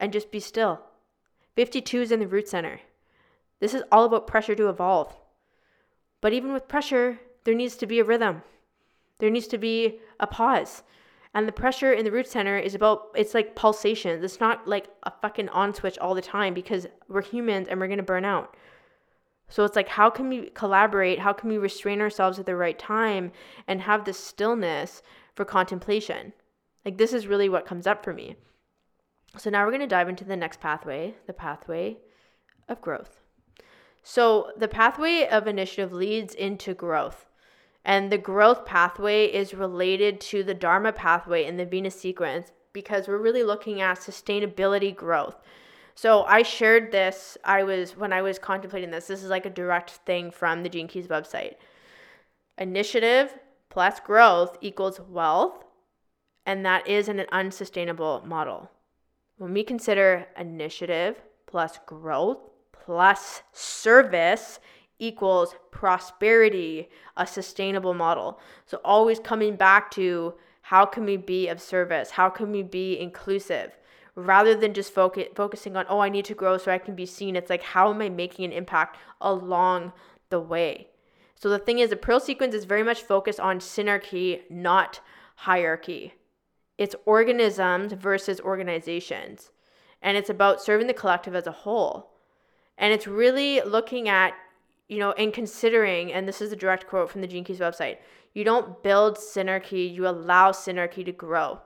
[0.00, 0.80] and just be still?
[1.54, 2.80] 52 is in the root center.
[3.60, 5.14] This is all about pressure to evolve.
[6.20, 8.42] But even with pressure, there needs to be a rhythm.
[9.18, 10.82] There needs to be a pause.
[11.32, 14.24] And the pressure in the root center is about, it's like pulsations.
[14.24, 17.88] It's not like a fucking on switch all the time because we're humans and we're
[17.94, 18.56] to burn out.
[19.48, 21.20] So it's like, how can we collaborate?
[21.20, 23.32] How can we restrain ourselves at the right time
[23.68, 25.02] and have this stillness
[25.34, 26.32] for contemplation?
[26.84, 28.36] Like, this is really what comes up for me.
[29.38, 31.98] So now we're going to dive into the next pathway, the pathway
[32.68, 33.20] of growth.
[34.02, 37.26] So the pathway of initiative leads into growth.
[37.84, 43.06] And the growth pathway is related to the Dharma pathway in the Venus sequence because
[43.06, 45.36] we're really looking at sustainability growth.
[45.96, 49.06] So I shared this I was when I was contemplating this.
[49.06, 51.54] This is like a direct thing from the Gene Keys website.
[52.58, 53.34] Initiative
[53.70, 55.64] plus growth equals wealth,
[56.44, 58.70] and that is an unsustainable model.
[59.38, 62.38] When we consider initiative plus growth
[62.72, 64.60] plus service
[64.98, 68.38] equals prosperity, a sustainable model.
[68.66, 72.10] So always coming back to how can we be of service?
[72.10, 73.76] How can we be inclusive?
[74.16, 77.06] Rather than just focus, focusing on, oh, I need to grow so I can be
[77.06, 79.92] seen, it's like, how am I making an impact along
[80.30, 80.88] the way?
[81.34, 85.00] So the thing is, the Pearl sequence is very much focused on synarchy, not
[85.36, 86.14] hierarchy.
[86.78, 89.50] It's organisms versus organizations.
[90.00, 92.14] And it's about serving the collective as a whole.
[92.78, 94.34] And it's really looking at
[94.88, 97.98] you know, and considering, and this is a direct quote from the Gene Keys website,
[98.34, 101.60] you don't build synarchy, you allow synarchy to grow.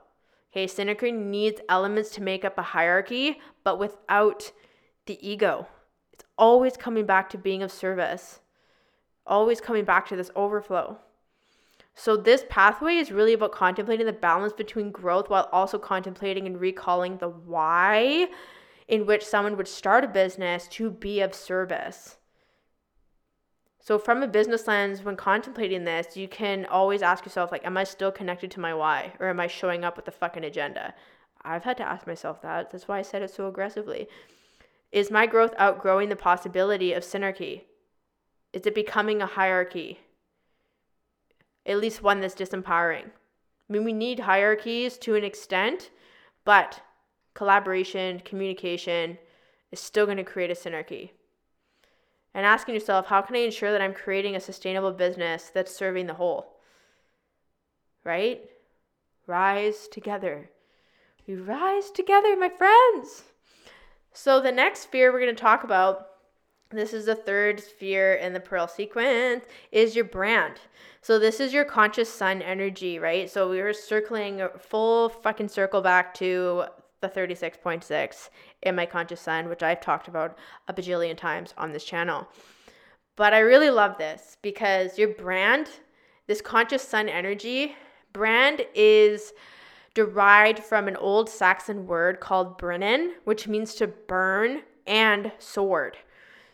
[0.51, 4.51] Okay, synarchy needs elements to make up a hierarchy, but without
[5.05, 5.67] the ego.
[6.11, 8.41] It's always coming back to being of service,
[9.25, 10.97] always coming back to this overflow.
[11.93, 16.59] So, this pathway is really about contemplating the balance between growth while also contemplating and
[16.59, 18.27] recalling the why
[18.87, 22.17] in which someone would start a business to be of service.
[23.83, 27.77] So, from a business lens, when contemplating this, you can always ask yourself, like, am
[27.77, 29.13] I still connected to my why?
[29.19, 30.93] Or am I showing up with a fucking agenda?
[31.41, 32.69] I've had to ask myself that.
[32.69, 34.07] That's why I said it so aggressively.
[34.91, 37.63] Is my growth outgrowing the possibility of synarchy?
[38.53, 40.01] Is it becoming a hierarchy?
[41.65, 43.05] At least one that's disempowering.
[43.05, 45.89] I mean, we need hierarchies to an extent,
[46.45, 46.81] but
[47.33, 49.17] collaboration, communication
[49.71, 51.11] is still going to create a synarchy
[52.33, 56.07] and asking yourself, how can I ensure that I'm creating a sustainable business that's serving
[56.07, 56.57] the whole?
[58.03, 58.41] Right?
[59.27, 60.49] Rise together.
[61.27, 63.23] We rise together, my friends.
[64.13, 66.07] So, the next sphere we're going to talk about,
[66.71, 70.55] this is the third sphere in the Pearl sequence, is your brand.
[71.01, 73.29] So, this is your conscious sun energy, right?
[73.29, 76.65] So, we were circling a full fucking circle back to
[77.01, 78.29] the 36.6
[78.61, 80.37] in my conscious sun, which I've talked about
[80.67, 82.27] a bajillion times on this channel.
[83.15, 85.67] But I really love this because your brand,
[86.27, 87.75] this conscious sun energy,
[88.13, 89.33] brand is
[89.93, 95.97] derived from an old Saxon word called brennan, which means to burn and sword.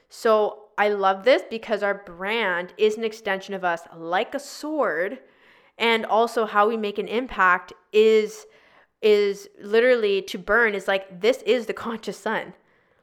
[0.10, 5.20] So I love this because our brand is an extension of us like a sword
[5.78, 8.46] and also how we make an impact is
[9.02, 12.54] is literally to burn is like this is the conscious sun.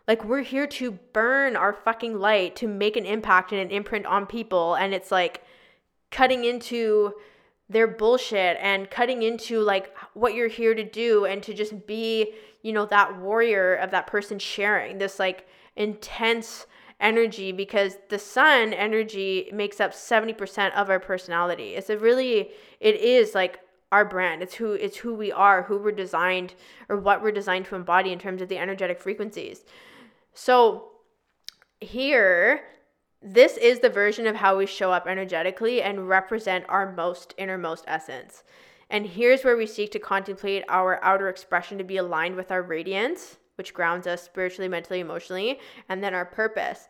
[0.06, 4.06] Like we're here to burn our fucking light to make an impact and an imprint
[4.06, 5.42] on people and it's like
[6.10, 7.14] cutting into
[7.68, 12.34] their bullshit and cutting into like what you're here to do and to just be,
[12.62, 16.66] you know, that warrior of that person sharing this like intense
[17.00, 21.74] energy because the sun energy makes up 70% of our personality.
[21.74, 22.50] It's a really
[22.80, 23.60] it is like
[23.94, 24.42] our brand.
[24.42, 26.54] It's who it's who we are, who we're designed
[26.88, 29.64] or what we're designed to embody in terms of the energetic frequencies.
[30.32, 30.90] So
[31.80, 32.62] here
[33.22, 37.84] this is the version of how we show up energetically and represent our most innermost
[37.86, 38.42] essence.
[38.90, 42.62] And here's where we seek to contemplate our outer expression to be aligned with our
[42.62, 46.88] radiance, which grounds us spiritually, mentally, emotionally, and then our purpose,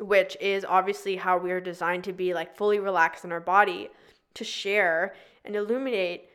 [0.00, 3.90] which is obviously how we are designed to be like fully relaxed in our body
[4.34, 6.28] to share and illuminate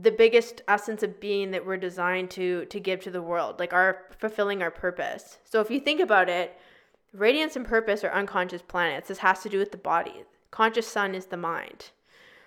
[0.00, 3.72] the biggest essence of being that we're designed to to give to the world like
[3.72, 5.38] our fulfilling our purpose.
[5.44, 6.56] So if you think about it
[7.12, 9.08] radiance and purpose are unconscious planets.
[9.08, 10.24] This has to do with the body.
[10.50, 11.90] Conscious sun is the mind.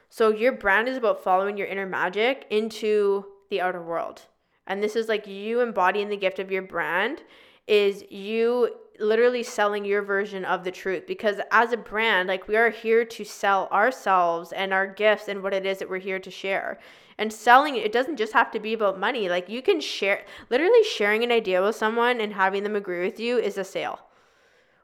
[0.09, 4.23] So your brand is about following your inner magic into the outer world.
[4.67, 7.23] And this is like you embodying the gift of your brand
[7.67, 12.55] is you literally selling your version of the truth because as a brand like we
[12.55, 16.19] are here to sell ourselves and our gifts and what it is that we're here
[16.19, 16.79] to share.
[17.17, 19.29] And selling it doesn't just have to be about money.
[19.29, 23.19] Like you can share literally sharing an idea with someone and having them agree with
[23.19, 23.99] you is a sale.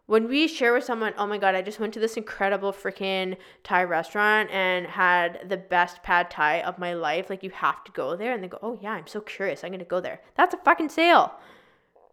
[0.05, 3.37] When we share with someone oh my god i just went to this incredible freaking
[3.63, 7.91] thai restaurant and had the best pad thai of my life like you have to
[7.91, 9.63] go there and they go oh yeah i'm so curious.
[9.63, 10.21] I'm gonna go there.
[10.35, 11.33] That's a fucking sale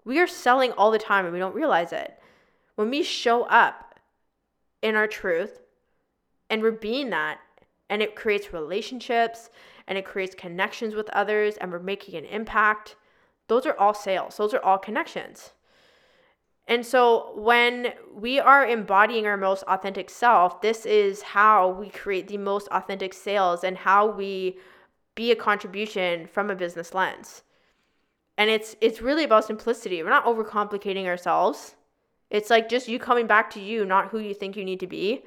[0.07, 2.19] we are selling all the time and we don't realize it.
[2.77, 3.99] When we show up
[4.81, 5.61] in our truth
[6.49, 7.41] and we're being that,
[7.89, 9.51] and it creates relationships
[9.87, 12.97] and it creates connections with others and we're making an impact,
[13.49, 15.53] those are all sales, those are all connections.
[16.69, 22.27] And so when we are embodying our most authentic self, this is how we create
[22.27, 24.59] the most authentic sales and how we
[25.15, 27.43] be a contribution from a business lens
[28.39, 30.03] and it's it's really about simplicity.
[30.03, 31.74] We're not overcomplicating ourselves.
[32.30, 34.87] It's like just you coming back to you not who you think you need to
[34.87, 35.24] be.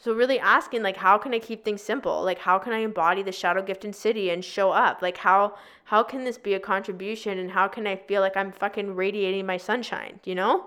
[0.00, 2.22] So really asking like how can i keep things simple?
[2.22, 5.02] Like how can i embody the shadow gift in siddhi and show up?
[5.02, 7.38] Like how how can this be a contribution?
[7.38, 10.66] And how can i feel like i'm fucking radiating my sunshine you know?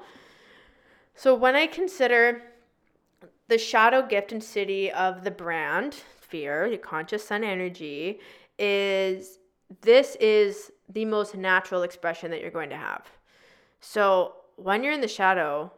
[1.15, 2.41] So when i consider
[3.47, 8.19] the shadow gift and siddhi of the brand sphere the conscious sun energy
[8.57, 9.39] is
[9.81, 13.09] this is the most natural expression that you're going to have.
[13.79, 15.71] So when you're in the shadow,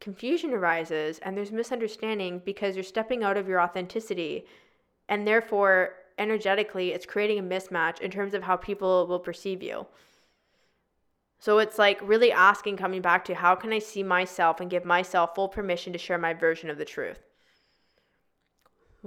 [0.00, 4.46] confusion arises and there's misunderstanding because you're stepping out of your authenticity.
[5.08, 9.86] And therefore, energetically, it's creating a mismatch in terms of how people will perceive you.
[11.38, 14.84] So it's like really asking, coming back to how can I see myself and give
[14.84, 17.20] myself full permission to share my version of the truth?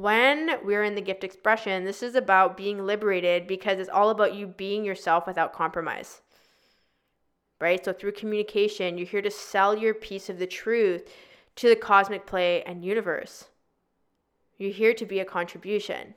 [0.01, 4.33] When we're in the gift expression, this is about being liberated because it's all about
[4.33, 6.21] you being yourself without compromise.
[7.59, 7.83] Right?
[7.83, 11.09] So, through communication, you're here to sell your piece of the truth
[11.57, 13.49] to the cosmic play and universe.
[14.57, 16.15] You're here to be a contribution.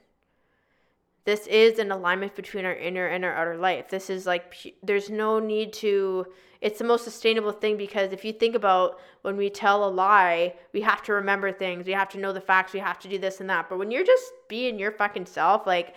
[1.25, 3.89] This is an alignment between our inner and our outer life.
[3.89, 6.27] This is like, there's no need to
[6.63, 10.55] it's the most sustainable thing because if you think about when we tell a lie,
[10.73, 13.19] we have to remember things, we have to know the facts, we have to do
[13.19, 13.69] this and that.
[13.69, 15.97] But when you're just being your fucking self, like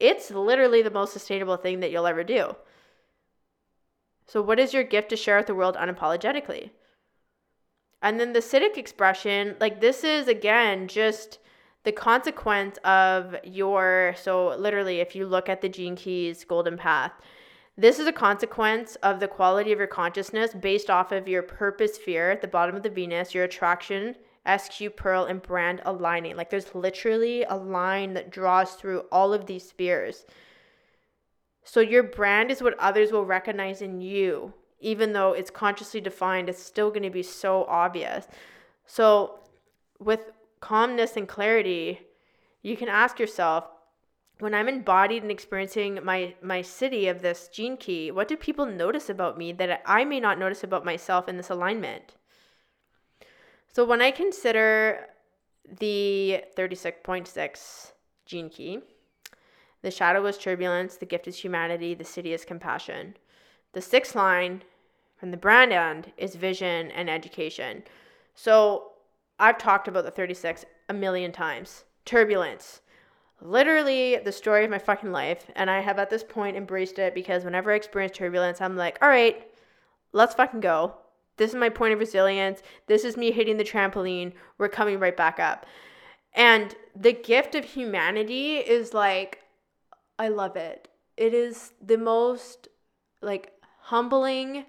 [0.00, 2.56] it's literally the most sustainable thing that you'll ever do.
[4.26, 6.70] So, what is your gift to share with the world unapologetically?
[8.02, 11.38] And then the Siddhic expression, like this is again just
[11.84, 14.14] the consequence of your.
[14.20, 17.12] So, literally, if you look at the Gene Keys Golden Path,
[17.76, 21.94] this is a consequence of the quality of your consciousness based off of your purpose
[21.94, 24.16] sphere at the bottom of the Venus, your attraction,
[24.46, 26.36] SQ, Pearl, and brand aligning.
[26.36, 30.26] Like there's literally a line that draws through all of these spheres.
[31.64, 34.52] So your brand is what others will recognize in you.
[34.80, 38.26] Even though it's consciously defined, it's still going to be so obvious.
[38.86, 39.40] So
[39.98, 42.00] with calmness and clarity,
[42.62, 43.64] you can ask yourself,
[44.38, 48.66] when I'm embodied and experiencing my my siddhi of this gene key, what do people
[48.66, 52.14] notice about me that I may not notice about myself in this alignment?
[53.72, 55.06] So when I consider
[55.78, 57.92] the 36.6
[58.26, 58.80] gene key,
[59.82, 63.16] the shadow is turbulence, the gift is humanity, the siddhi is compassion.
[63.72, 64.62] The sixth line
[65.16, 67.84] from the brand end is vision and education.
[68.34, 68.89] So
[69.40, 71.84] I've talked about the 36 a million times.
[72.04, 72.80] Turbulence
[73.42, 75.50] literally the story of my fucking life.
[75.56, 78.98] And I have at this point embraced it because whenever I experience turbulence, I'm like,
[79.02, 79.46] all right,
[80.12, 80.94] let's fucking go.
[81.36, 82.62] This is my point of resilience.
[82.86, 84.32] This is me hitting the trampoline.
[84.58, 85.66] We're coming right back up.
[86.34, 89.40] And the gift of humanity is like,
[90.18, 90.88] I love it.
[91.16, 92.68] It is the most
[93.22, 94.64] like humbling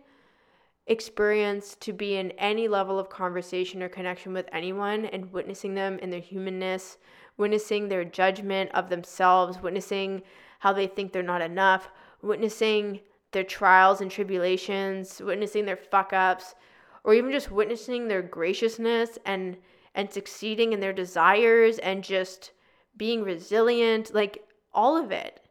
[0.88, 6.00] experience to be in any level of conversation or connection with anyone and witnessing them
[6.00, 6.98] in their humanness,
[7.38, 10.22] witnessing their judgment of themselves, witnessing
[10.60, 11.90] how they think they're not enough,
[12.22, 13.00] witnessing
[13.32, 16.56] their trials and tribulations, witnessing their fuck ups,
[17.04, 19.58] or even just witnessing their graciousness and
[19.94, 22.52] and succeeding in their desires and just
[22.96, 25.42] being resilient, like all of it.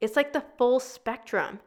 [0.00, 1.60] It's like the full spectrum.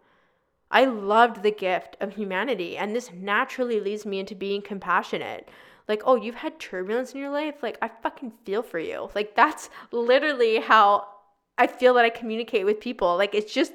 [0.74, 5.48] I loved the gift of humanity, and this naturally leads me into being compassionate.
[5.88, 7.62] Like, oh, you've had turbulence in your life?
[7.62, 9.10] Like, I fucking feel for you.
[9.14, 11.08] Like, that's literally how
[11.60, 13.16] I feel that I communicate with people.
[13.16, 13.74] Like, it's just,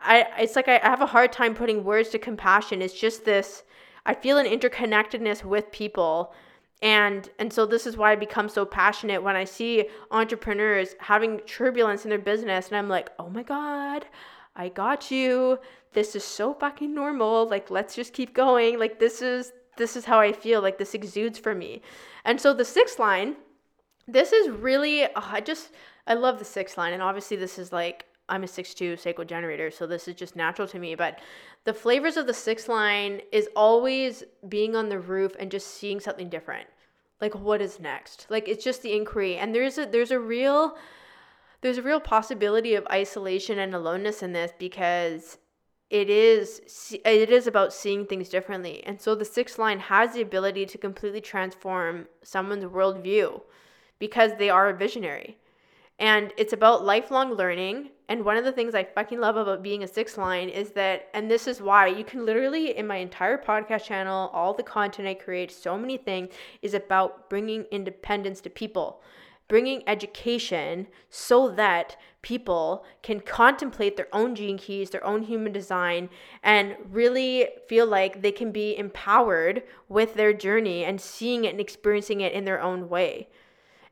[0.00, 2.82] I, it's like I, I have a hard time putting words to compassion.
[2.82, 3.62] It's just this,
[4.04, 6.34] I feel an interconnectedness with people
[6.82, 11.38] and and so this is why i become so passionate when i see entrepreneurs having
[11.40, 14.04] turbulence in their business and i'm like oh my god
[14.56, 15.58] i got you
[15.92, 20.04] this is so fucking normal like let's just keep going like this is this is
[20.04, 21.82] how i feel like this exudes for me
[22.24, 23.36] and so the sixth line
[24.06, 25.70] this is really oh, i just
[26.06, 29.70] i love the sixth line and obviously this is like I'm a 6'2 sacral generator,
[29.70, 30.94] so this is just natural to me.
[30.94, 31.20] But
[31.64, 36.00] the flavors of the sixth line is always being on the roof and just seeing
[36.00, 36.66] something different.
[37.20, 38.26] Like what is next?
[38.30, 39.36] Like it's just the inquiry.
[39.36, 40.76] And there's a there's a real
[41.64, 45.38] there's a real possibility of isolation and aloneness in this because
[45.88, 48.84] it is it is about seeing things differently.
[48.84, 53.40] And so the sixth line has the ability to completely transform someone's worldview
[53.98, 55.38] because they are a visionary.
[55.98, 57.92] And it's about lifelong learning.
[58.10, 61.08] And one of the things I fucking love about being a sixth line is that,
[61.14, 65.08] and this is why you can literally, in my entire podcast channel, all the content
[65.08, 69.00] I create, so many things, is about bringing independence to people,
[69.48, 76.08] bringing education so that people can contemplate their own gene keys, their own human design,
[76.42, 81.60] and really feel like they can be empowered with their journey and seeing it and
[81.60, 83.28] experiencing it in their own way.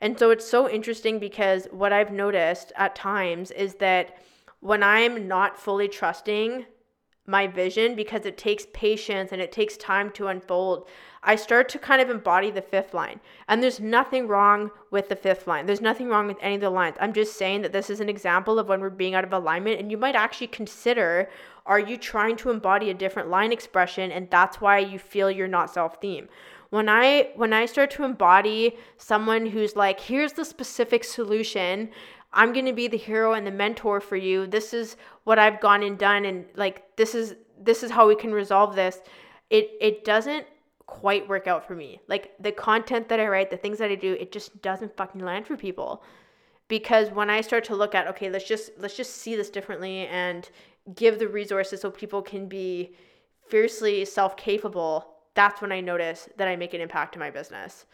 [0.00, 4.16] And so it's so interesting because what I've noticed at times is that
[4.60, 6.64] when I'm not fully trusting
[7.26, 10.88] my vision because it takes patience and it takes time to unfold,
[11.24, 13.20] I start to kind of embody the fifth line.
[13.46, 15.66] And there's nothing wrong with the fifth line.
[15.66, 16.96] There's nothing wrong with any of the lines.
[17.00, 19.78] I'm just saying that this is an example of when we're being out of alignment.
[19.78, 21.30] And you might actually consider
[21.64, 24.10] are you trying to embody a different line expression?
[24.10, 26.28] And that's why you feel you're not self-theme.
[26.70, 31.90] When i when i start to embody someone who's like here's the specific solution.
[32.32, 34.46] I'm going to be the hero and the mentor for you.
[34.46, 36.24] This is what i've gone and done.
[36.24, 39.00] And like this is this is how we can resolve this.
[39.50, 40.46] It it doesn't
[41.00, 43.94] quite work out for me like the content that i write the things that i
[43.94, 46.02] do it just doesn't fucking land for people
[46.68, 50.06] because when i start to look at okay let's just let's just see this differently
[50.08, 50.50] and
[50.94, 52.94] give the resources so people can be
[53.48, 57.86] fiercely self-capable that's when I notice that I make an impact in my business.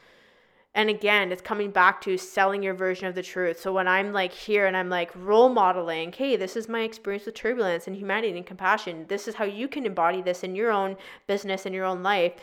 [0.75, 3.61] And again, it's coming back to selling your version of the truth.
[3.61, 7.27] So when I'm like here and I'm like role modeling, hey, this is my experience
[7.27, 9.07] with turbulence and humanity and compassion.
[9.09, 10.97] This is how you can embody this in your own
[11.27, 12.35] business and your own life.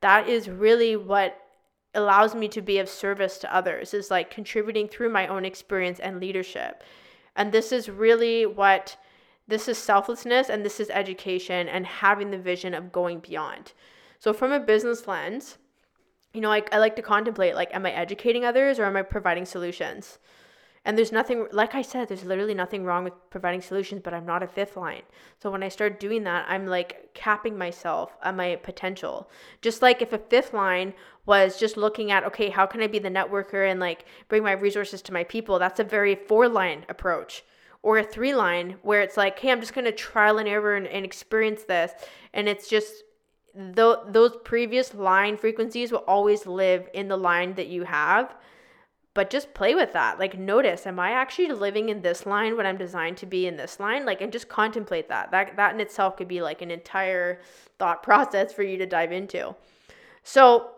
[0.00, 1.36] That is really what
[1.94, 5.98] allows me to be of service to others, is like contributing through my own experience
[5.98, 6.82] and leadership.
[7.36, 8.96] And this is really what
[9.48, 13.72] this is selflessness and this is education and having the vision of going beyond.
[14.18, 15.58] So from a business lens,
[16.32, 19.02] you know, like I like to contemplate like am I educating others or am I
[19.02, 20.18] providing solutions?
[20.84, 24.24] And there's nothing like I said, there's literally nothing wrong with providing solutions, but I'm
[24.24, 25.02] not a fifth line.
[25.38, 29.28] So when I start doing that, I'm like capping myself at my potential.
[29.60, 30.94] Just like if a fifth line
[31.26, 34.52] was just looking at, okay, how can I be the networker and like bring my
[34.52, 35.58] resources to my people?
[35.58, 37.44] That's a very four line approach.
[37.82, 40.86] Or a three line where it's like, hey, I'm just gonna trial and error and,
[40.86, 41.92] and experience this.
[42.32, 43.04] And it's just
[43.54, 48.34] th- those previous line frequencies will always live in the line that you have
[49.14, 50.18] but just play with that.
[50.18, 53.56] Like notice am i actually living in this line when i'm designed to be in
[53.56, 54.06] this line?
[54.06, 55.30] Like and just contemplate that.
[55.30, 57.40] That that in itself could be like an entire
[57.78, 59.54] thought process for you to dive into.
[60.22, 60.72] So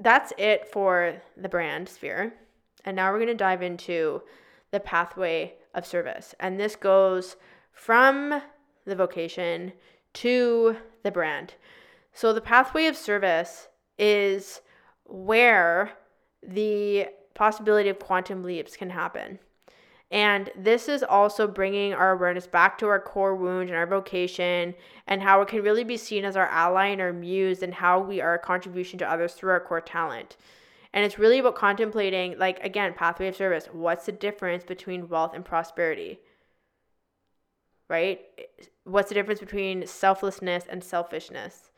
[0.00, 2.34] that's it for the brand sphere.
[2.84, 4.22] And now we're going to dive into
[4.70, 6.34] the pathway of service.
[6.40, 7.36] And this goes
[7.72, 8.42] from
[8.84, 9.72] the vocation
[10.14, 11.54] to the brand.
[12.12, 13.68] So the pathway of service
[13.98, 14.60] is
[15.04, 15.92] where
[16.42, 19.38] the possibility of quantum leaps can happen.
[20.10, 24.74] And this is also bringing our awareness back to our core wound and our vocation
[25.08, 27.98] and how it can really be seen as our ally and our muse and how
[27.98, 30.36] we are a contribution to others through our core talent.
[30.92, 33.66] And it's really about contemplating, like, again, pathway of service.
[33.72, 36.20] What's the difference between wealth and prosperity?
[37.88, 38.20] Right?
[38.84, 41.70] What's the difference between selflessness and selfishness?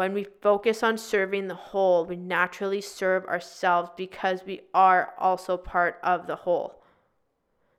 [0.00, 5.58] When we focus on serving the whole, we naturally serve ourselves because we are also
[5.58, 6.82] part of the whole.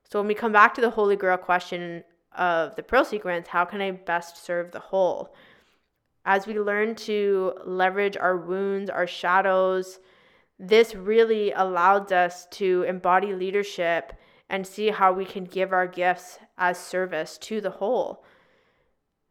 [0.04, 2.04] So when we come back to the Holy Grail question
[2.38, 5.34] of the Pearl Sequence, how can I best serve the whole?
[6.24, 10.00] As we learn to leverage our wounds, our shadows,
[10.60, 14.14] this really allows us to embody leadership
[14.48, 18.24] and see how we can give our gifts as service to the whole.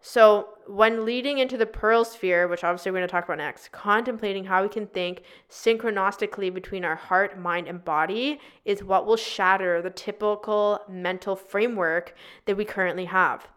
[0.02, 3.70] So, when leading into the pearl sphere, which obviously we're going to talk about next,
[3.70, 9.18] contemplating how we can think synchronistically between our heart, mind, and body is what will
[9.18, 12.14] shatter the typical mental framework
[12.46, 13.48] that we currently have,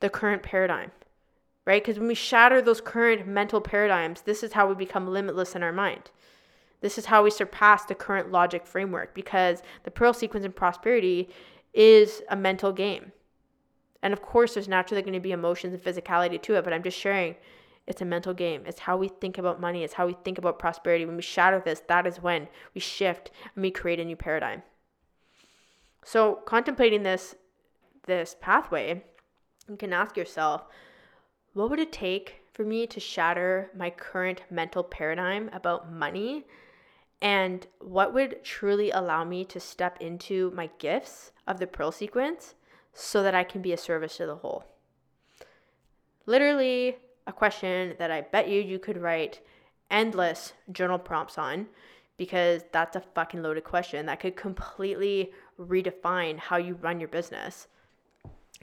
[0.00, 0.90] the current paradigm,
[1.64, 1.82] right?
[1.82, 5.62] Because when we shatter those current mental paradigms, this is how we become limitless in
[5.62, 6.10] our mind.
[6.80, 11.28] This is how we surpass the current logic framework because the pearl sequence in prosperity
[11.72, 13.12] is a mental game
[14.02, 16.82] and of course, there's naturally going to be emotions and physicality to it, but I'm
[16.82, 17.36] just sharing
[17.86, 18.64] it's a mental game.
[18.66, 21.06] It's how we think about money, it's how we think about prosperity.
[21.06, 24.62] When we shatter this, that is when we shift and we create a new paradigm.
[26.04, 27.34] So, contemplating this
[28.06, 29.04] this pathway,
[29.68, 30.64] you can ask yourself,
[31.52, 36.44] what would it take for me to shatter my current mental paradigm about money?
[37.20, 42.54] And what would truly allow me to step into my gifts of the pearl sequence
[42.98, 44.64] so that I can be a service to the whole?
[46.26, 46.96] Literally,
[47.26, 49.40] a question that I bet you you could write
[49.90, 51.66] endless journal prompts on
[52.16, 55.30] because that's a fucking loaded question that could completely
[55.60, 57.68] redefine how you run your business.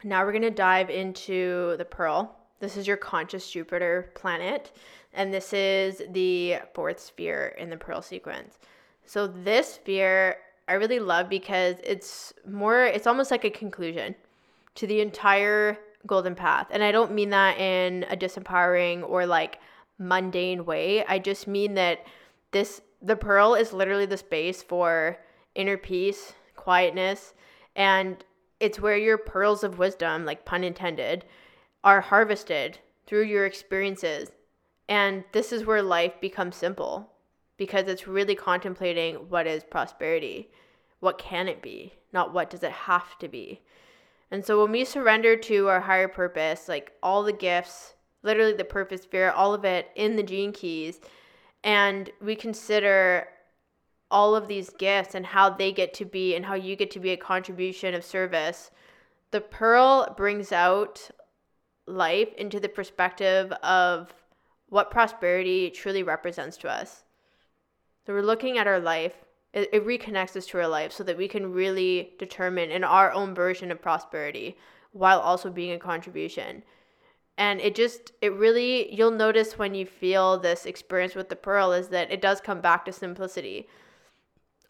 [0.03, 2.35] Now we're going to dive into the Pearl.
[2.59, 4.73] This is your conscious Jupiter planet,
[5.13, 8.59] and this is the fourth sphere in the Pearl sequence.
[9.05, 14.15] So, this sphere I really love because it's more, it's almost like a conclusion
[14.75, 16.67] to the entire golden path.
[16.69, 19.59] And I don't mean that in a disempowering or like
[19.97, 21.05] mundane way.
[21.05, 22.05] I just mean that
[22.51, 25.17] this, the pearl is literally the space for
[25.55, 27.33] inner peace, quietness,
[27.75, 28.23] and
[28.59, 31.25] it's where your pearls of wisdom, like pun intended,
[31.83, 34.31] are harvested through your experiences.
[34.87, 37.11] And this is where life becomes simple
[37.57, 40.49] because it's really contemplating what is prosperity.
[40.99, 41.93] What can it be?
[42.13, 43.61] Not what does it have to be.
[44.35, 48.65] And so when we surrender to our higher purpose, like all the gifts, literally the
[48.65, 50.99] purpose sphere, all of it in the gene keys,
[51.63, 53.29] and we consider
[54.11, 56.99] all of these gifts and how they get to be and how you get to
[56.99, 58.71] be a contribution of service,
[59.31, 61.09] the pearl brings out
[61.87, 64.13] life into the perspective of
[64.67, 67.05] what prosperity truly represents to us.
[68.05, 69.15] So we're looking at our life,
[69.55, 73.11] it, it reconnects us to our life so that we can really determine in our
[73.11, 74.57] own version of prosperity
[74.91, 76.61] while also being a contribution.
[77.37, 81.73] And it just, it really, you'll notice when you feel this experience with the pearl
[81.73, 83.67] is that it does come back to simplicity.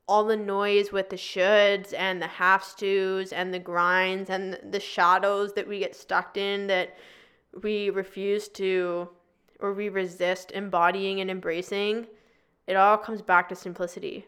[0.08, 5.54] All the noise with the shoulds and the tos and the grinds and the shadows
[5.54, 6.96] that we get stuck in that
[7.62, 9.10] we refuse to
[9.60, 12.08] or we resist embodying and embracing
[12.68, 14.26] it all comes back to simplicity.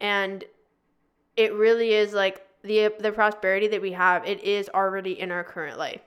[0.00, 0.44] And
[1.36, 5.44] it really is like the the prosperity that we have, it is already in our
[5.44, 6.02] current life.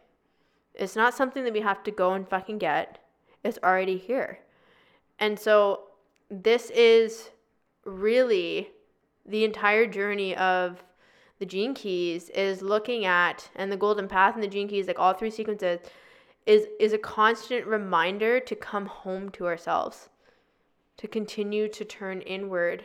[0.74, 3.00] It's not something that we have to go and fucking get.
[3.44, 4.40] It's already here.
[5.20, 5.82] And so
[6.30, 7.30] this is
[7.86, 8.70] really
[9.26, 10.84] the entire journey of
[11.40, 15.00] the gene keys is looking at and the golden path and the gene keys like
[15.00, 15.80] all three sequences
[16.46, 20.10] is is a constant reminder to come home to ourselves
[20.98, 22.84] to continue to turn inward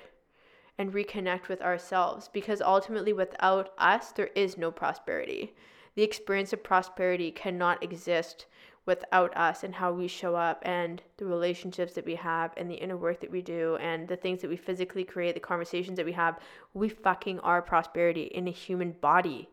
[0.79, 5.55] and reconnect with ourselves because ultimately, without us, there is no prosperity.
[5.95, 8.47] The experience of prosperity cannot exist
[8.85, 12.77] without us and how we show up and the relationships that we have and the
[12.77, 16.07] inner work that we do and the things that we physically create, the conversations that
[16.07, 16.39] we have.
[16.73, 19.49] We fucking are prosperity in a human body.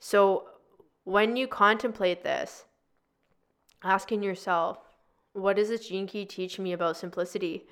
[0.00, 0.48] So
[1.04, 2.64] when you contemplate this,
[3.82, 4.78] asking yourself,
[5.32, 7.66] what does this gene key teach me about simplicity?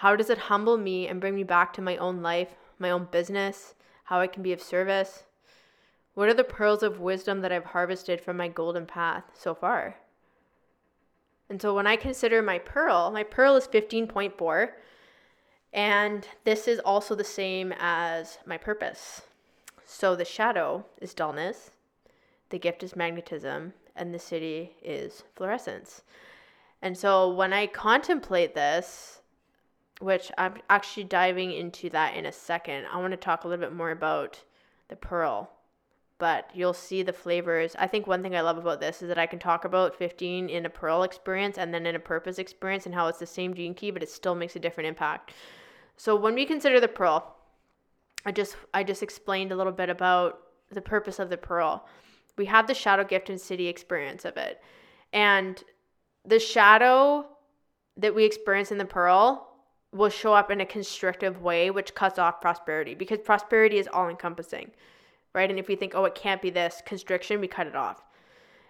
[0.00, 3.08] How does it humble me and bring me back to my own life, my own
[3.10, 3.74] business,
[4.04, 5.24] how I can be of service?
[6.14, 9.96] What are the pearls of wisdom that I've harvested from my golden path so far?
[11.50, 14.70] And so when I consider my pearl, my pearl is 15.4,
[15.74, 19.20] and this is also the same as my purpose.
[19.84, 21.72] So the shadow is dullness,
[22.48, 26.00] the gift is magnetism, and the siddhi is fluorescence.
[26.80, 29.19] And so when I contemplate this,
[30.00, 33.64] which I'm actually diving into that in a second, I want to talk a little
[33.64, 34.42] bit more about
[34.88, 35.50] the pearl
[36.20, 37.74] but you'll see the flavors.
[37.78, 40.50] I think one thing I love about this is that I can talk about 15
[40.50, 43.54] in a pearl experience and then in a purpose experience and how it's the same
[43.54, 45.32] gene key, but it still makes a different impact.
[45.96, 47.36] So when we consider the pearl,
[48.26, 50.40] I just I just explained a little bit about
[50.70, 51.88] the purpose of the pearl.
[52.36, 54.60] We have the shadow gift and siddhi experience of it.
[55.14, 55.62] And
[56.26, 57.24] the shadow
[57.96, 59.49] that we experience in the pearl
[59.92, 64.08] will show up in a constrictive way, which cuts off prosperity because prosperity is all
[64.08, 64.70] encompassing,
[65.34, 65.50] right?
[65.50, 68.02] And if we think, oh, it can't be this constriction, we cut it off.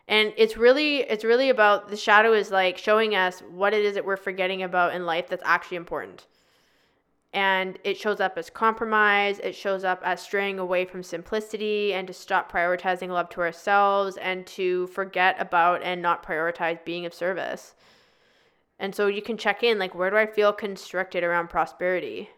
[0.09, 3.95] And it's really, it's really about the shadow is like showing us what it is
[3.95, 6.27] that we're forgetting about in life that's actually important.
[7.33, 12.09] And it shows up as compromise, it shows up as straying away from simplicity and
[12.09, 17.15] to stop prioritizing love to ourselves and to forget about and not prioritize being of
[17.15, 17.77] service.
[18.81, 22.31] And so you can check in like, where do I feel constricted around prosperity?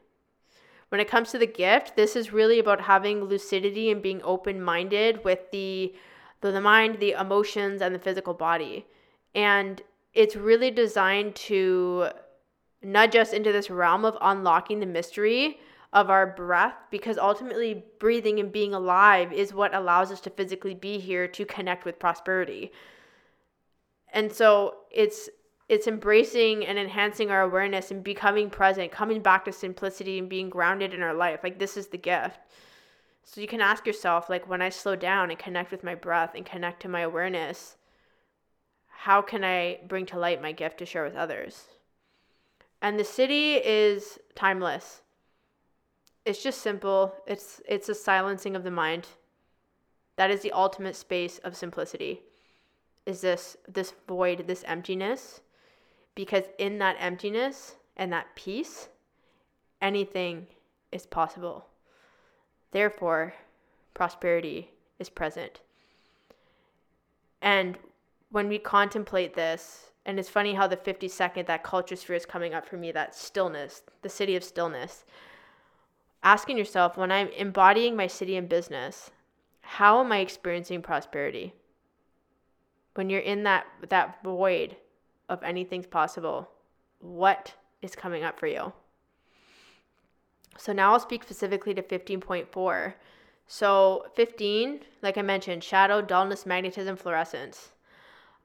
[0.88, 4.60] When it comes to the gift, this is really about having lucidity and being open
[4.60, 5.94] minded with the,
[6.40, 8.84] the, the mind, the emotions, and the physical body.
[9.36, 9.80] And
[10.14, 12.08] it's really designed to
[12.82, 15.60] nudge us into this realm of unlocking the mystery
[15.92, 20.74] of our breath because ultimately breathing and being alive is what allows us to physically
[20.74, 22.72] be here to connect with prosperity.
[24.12, 25.30] And so it's
[25.72, 30.50] it's embracing and enhancing our awareness and becoming present, coming back to simplicity and being
[30.50, 31.40] grounded in our life.
[31.42, 32.38] Like this is the gift.
[33.24, 36.32] So you can ask yourself like when I slow down and connect with my breath
[36.34, 37.78] and connect to my awareness,
[38.88, 41.68] how can I bring to light my gift to share with others?
[42.82, 45.00] And the siddhi is timeless.
[46.26, 47.14] It's just simple.
[47.26, 49.06] It's it's a silencing of the mind.
[50.16, 52.20] That is the ultimate space of simplicity.
[53.06, 55.40] Is this this void, this emptiness
[56.14, 58.88] because in that emptiness and that peace,
[59.80, 60.46] anything
[60.90, 61.66] is possible.
[62.70, 63.34] Therefore,
[63.94, 65.60] prosperity is present.
[67.40, 67.78] And
[68.30, 72.26] when we contemplate this, and it's funny how the 50 second, that culture sphere is
[72.26, 75.04] coming up for me, that stillness, the siddhi of stillness.
[76.22, 79.10] Asking yourself, when I'm embodying my siddhi in business,
[79.60, 81.54] how am I experiencing prosperity?
[82.94, 84.76] When you're in that, that void
[85.28, 86.48] of anything's possible,
[87.00, 88.72] what is coming up for you?
[90.58, 92.94] So now I'll speak specifically to 15.4.
[93.46, 97.72] So 15, like I mentioned, shadow, dullness, magnetism, fluorescence.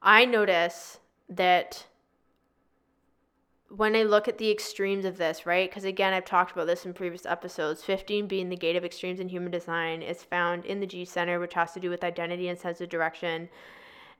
[0.01, 0.99] I notice
[1.30, 1.86] that
[3.69, 5.69] when I look at the extremes of this, right?
[5.69, 7.84] Because again, I've talked about this in previous episodes.
[7.84, 11.39] 15 being the gate of extremes in human design is found in the G center,
[11.39, 13.49] which has to do with identity and sense of direction.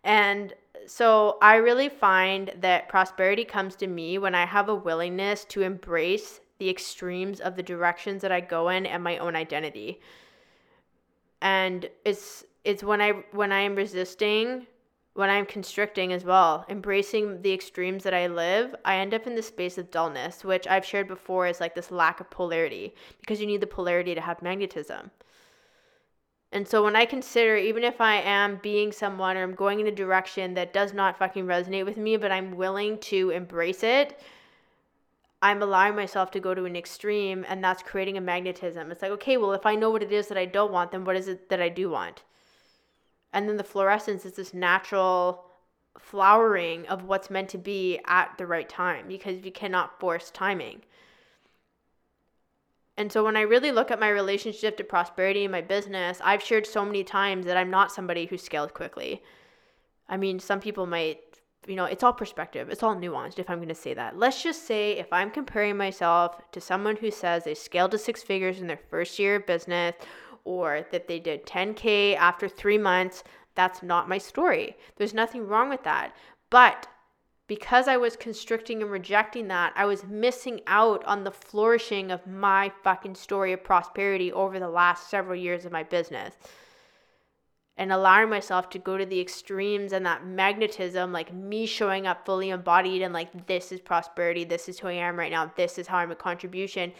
[0.04, 0.54] And
[0.86, 5.62] so I really find that prosperity comes to me when I have a willingness to
[5.62, 10.02] embrace the extremes of the directions that I go in and my own identity.
[11.42, 14.68] And it's it's when I when I am resisting,
[15.14, 19.36] when I'm constricting as well, embracing the extremes that I live, I end up in
[19.36, 23.40] this space of dullness, which I've shared before is like this lack of polarity because
[23.40, 25.12] you need the polarity to have magnetism.
[26.52, 29.88] And so when I consider, even if I am being someone or I'm going in
[29.88, 34.20] a direction that does not fucking resonate with me, but I'm willing to embrace it,
[35.42, 38.92] I'm allowing myself to go to an extreme and that's creating a magnetism.
[38.92, 41.06] It's like, okay, well, if I know what it is that I don't want, then
[41.06, 42.24] what is it that I do want?
[43.34, 45.46] And then the fluorescence is this natural
[46.00, 50.82] flowering of what's meant to be at the right time because you cannot force timing.
[52.98, 56.42] And so when I really look at my relationship to prosperity in my business, I've
[56.42, 59.22] shared so many times that I'm not somebody who scales quickly.
[60.10, 61.20] I mean, some people might,
[61.68, 62.70] you know, it's all perspective.
[62.70, 64.18] It's all nuanced if I'm going to say that.
[64.18, 68.24] Let's just say if I'm comparing myself to someone who says they scaled to six
[68.24, 69.94] figures in their first year of business
[70.44, 73.24] or that they did 10K after three months,
[73.54, 74.76] that's not my story.
[74.96, 76.16] There's nothing wrong with that.
[76.50, 76.88] But
[77.48, 82.28] because I was constricting and rejecting that, I was missing out on the flourishing of
[82.28, 86.36] my fucking story of prosperity over the last several years of my business.
[87.78, 92.26] And allowing myself to go to the extremes and that magnetism, like me showing up
[92.26, 95.78] fully embodied and like, this is prosperity, this is who I am right now, this
[95.78, 96.92] is how I'm a contribution,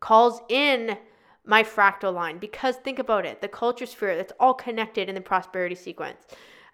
[0.00, 0.96] calls in
[1.44, 2.38] my fractal line.
[2.38, 6.16] Because think about it the culture sphere, that's all connected in the prosperity sequence.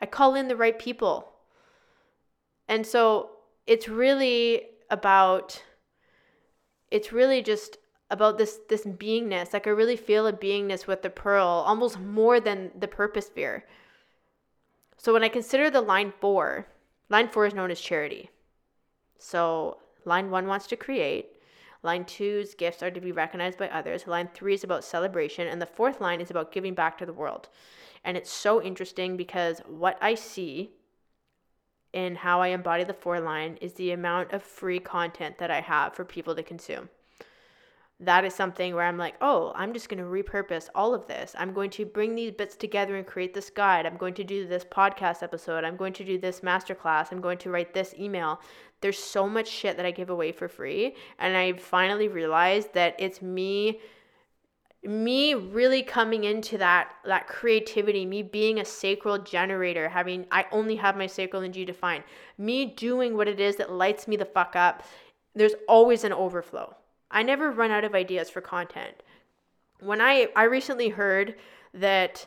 [0.01, 1.33] I call in the right people
[2.71, 3.31] and so
[3.67, 5.63] it's really about
[6.91, 7.77] it's really just
[8.11, 9.53] about this this beingness.
[9.53, 13.67] Like I really feel a beingness with the pearl almost more than the purpose sphere.
[14.97, 16.67] So when I consider the line 4,
[17.09, 18.31] line 4 is known as charity.
[19.19, 21.41] So line 1 wants to create,
[21.83, 24.07] Line two's gifts are to be recognized by others.
[24.07, 25.49] Line three is about celebration.
[25.49, 27.49] And the fourth line is about giving back to the world.
[28.05, 30.73] And it's so interesting because what I see
[31.93, 35.61] in how I embody the four line is the amount of free content that I
[35.61, 36.89] have for people to consume.
[38.03, 41.35] That is something where I'm like, oh, I'm just going to repurpose all of this.
[41.39, 43.85] I'm going to bring these bits together and create this guide.
[43.85, 45.65] I'm going to do this podcast episode.
[45.65, 47.13] I'm going to do this masterclass.
[47.13, 48.41] I'm going to write this email.
[48.81, 50.97] There's so much shit that I give away for free.
[51.19, 53.81] And I finally realized that it's me
[54.83, 60.77] me really coming into that that creativity me being a sacral generator having i only
[60.77, 62.03] have my sacral energy defined
[62.39, 64.83] me doing what it is that lights me the fuck up
[65.35, 66.77] there's always an overflow.
[67.11, 69.03] I never run out of ideas for content.
[69.81, 71.37] When i i recently heard
[71.73, 72.27] that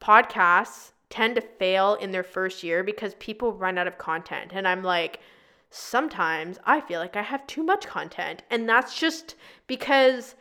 [0.00, 4.66] podcasts tend to fail in their first year because people run out of content and
[4.66, 5.20] i'm like
[5.70, 9.36] sometimes i feel like i have too much content and that's just
[9.66, 10.34] because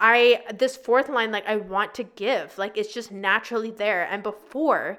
[0.00, 2.56] I this fourth line like I want to give.
[2.56, 4.04] Like it's just naturally there.
[4.04, 4.98] And before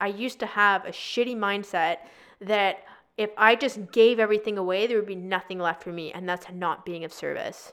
[0.00, 1.98] I used to have a shitty mindset
[2.40, 2.84] that
[3.16, 6.12] if I just gave everything away, there would be nothing left for me.
[6.12, 7.72] And that's not being of service.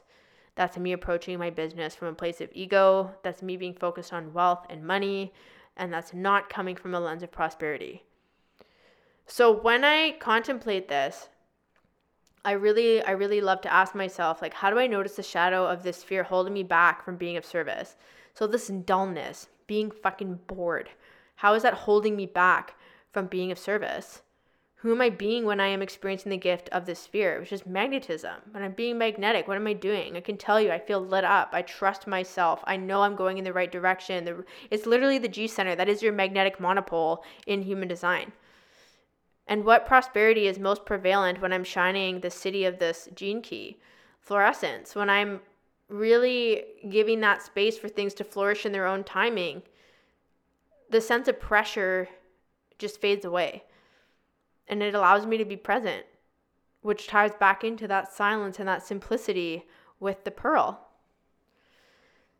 [0.56, 3.14] That's me approaching my business from a place of ego.
[3.22, 5.32] That's me being focused on wealth and money.
[5.76, 8.02] And that's not coming from a lens of prosperity.
[9.26, 11.28] So when I contemplate this,
[12.46, 15.66] I really I really love to ask myself like how do I notice the shadow
[15.66, 17.96] of this sphere holding me back from being of service?
[18.34, 20.90] So this dullness, being fucking bored.
[21.34, 22.76] How is that holding me back
[23.12, 24.22] from being of service?
[24.76, 27.66] Who am I being when I am experiencing the gift of this sphere, which is
[27.66, 28.36] magnetism?
[28.52, 30.16] When I'm being magnetic, what am I doing?
[30.16, 31.48] I can tell you, I feel lit up.
[31.52, 32.62] I trust myself.
[32.64, 34.44] I know I'm going in the right direction.
[34.70, 35.74] It's literally the G center.
[35.74, 38.30] That is your magnetic monopole in human design.
[39.46, 43.78] And what prosperity is most prevalent when I'm shining the siddhi of this gene key?
[44.20, 44.94] Fluorescence.
[44.94, 45.40] When I'm
[45.88, 49.62] really giving that space for things to flourish in their own timing,
[50.90, 52.08] the sense of pressure
[52.78, 53.62] just fades away.
[54.68, 56.04] And it allows me to be present,
[56.82, 59.64] which ties back into that silence and that simplicity
[60.00, 60.80] with the pearl.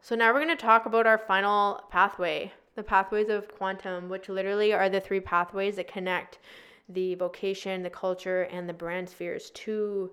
[0.00, 4.28] So now we're going to talk about our final pathway, the pathways of quantum, which
[4.28, 6.38] literally are the three pathways that connect
[6.88, 10.12] the vocation, the culture, and the brand spheres to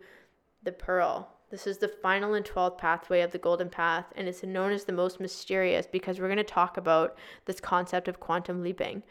[0.63, 1.29] the pearl.
[1.49, 4.85] This is the final and 12th pathway of the golden path, and it's known as
[4.85, 7.15] the most mysterious because we're going to talk about
[7.45, 9.03] this concept of quantum leaping.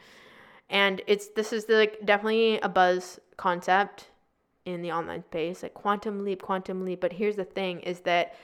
[0.69, 4.09] And it's this is the, like definitely a buzz concept
[4.65, 7.01] in the online space, like quantum leap, quantum leap.
[7.01, 8.35] But here's the thing is that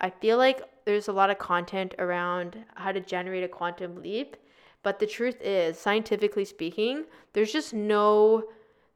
[0.00, 4.36] I feel like there's a lot of content around how to generate a quantum leap.
[4.82, 8.44] But the truth is, scientifically speaking, there's just no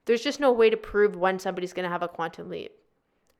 [0.08, 2.72] there's just no way to prove when somebody's going to have a quantum leap.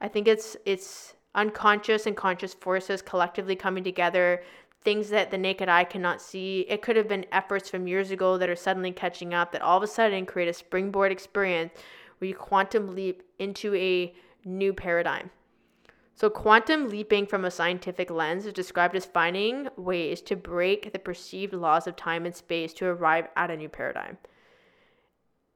[0.02, 4.42] I think it's it's unconscious and conscious forces collectively coming together,
[4.84, 6.66] things that the naked eye cannot see.
[6.68, 9.78] It could have been efforts from years ago that are suddenly catching up that all
[9.78, 11.72] of a sudden create a springboard experience
[12.18, 14.14] where you quantum leap into a
[14.44, 15.30] new paradigm.
[16.16, 20.98] So, quantum leaping from a scientific lens is described as finding ways to break the
[20.98, 24.18] perceived laws of time and space to arrive at a new paradigm.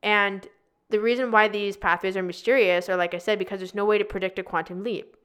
[0.03, 0.49] And
[0.93, 3.99] the reason why these pathways are mysterious are, like I said, because there's no way
[3.99, 5.17] to predict a quantum leap.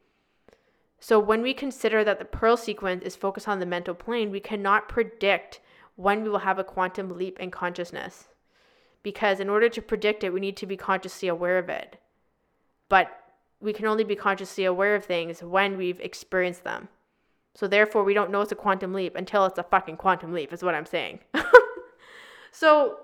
[1.00, 4.40] So when we consider that the Pearl sequence is focused on the mental plane, we
[4.40, 5.60] cannot predict
[5.96, 8.30] when we will have a quantum leap in consciousness.
[9.04, 12.00] Because in order to predict it, we need to be consciously aware of it.
[12.90, 13.12] But
[13.60, 16.88] we can only be consciously aware of things when we've experienced them.
[17.54, 20.54] So therefore, we don't know it's a quantum leap until it's a fucking quantum leap,
[20.54, 21.20] is what I'm saying.
[22.52, 23.00] so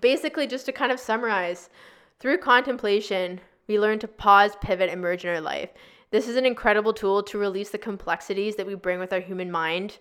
[0.00, 1.70] basically, just to kind of summarize,
[2.18, 5.70] through contemplation, we learn to pause, pivot, and merge in our life.
[6.10, 9.50] This is an incredible tool to release the complexities that we bring with our human
[9.50, 9.98] mind.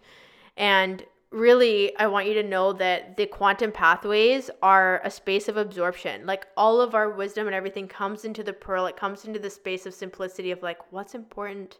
[0.55, 5.57] And really, I want you to know that the quantum pathways are a space of
[5.57, 6.25] absorption.
[6.25, 9.49] Like all of our wisdom and everything comes into the pearl, it comes into the
[9.49, 11.79] space of simplicity of like, what's important?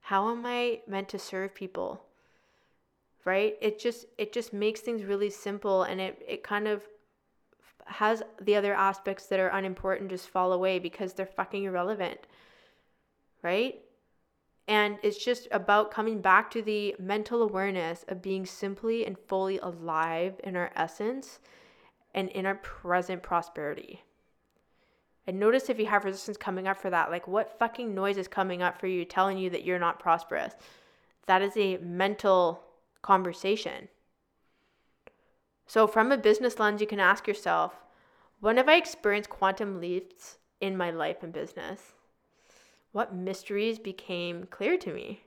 [0.00, 2.04] How am I meant to serve people?
[3.24, 3.56] Right?
[3.60, 6.82] It just it just makes things really simple and it it kind of
[7.86, 12.18] has the other aspects that are unimportant just fall away because they're fucking irrelevant.
[13.42, 13.80] Right?
[14.68, 19.58] And it's just about coming back to the mental awareness of being simply and fully
[19.58, 21.38] alive in our essence
[22.14, 24.02] and in our present prosperity.
[25.26, 27.10] And notice if you have resistance coming up for that.
[27.10, 30.54] Like, what fucking noise is coming up for you telling you that you're not prosperous?
[31.26, 32.62] That is a mental
[33.02, 33.88] conversation.
[35.66, 37.74] So, from a business lens, you can ask yourself
[38.40, 41.92] when have I experienced quantum leaps in my life and business?
[42.96, 45.20] what mysteries became clear to me?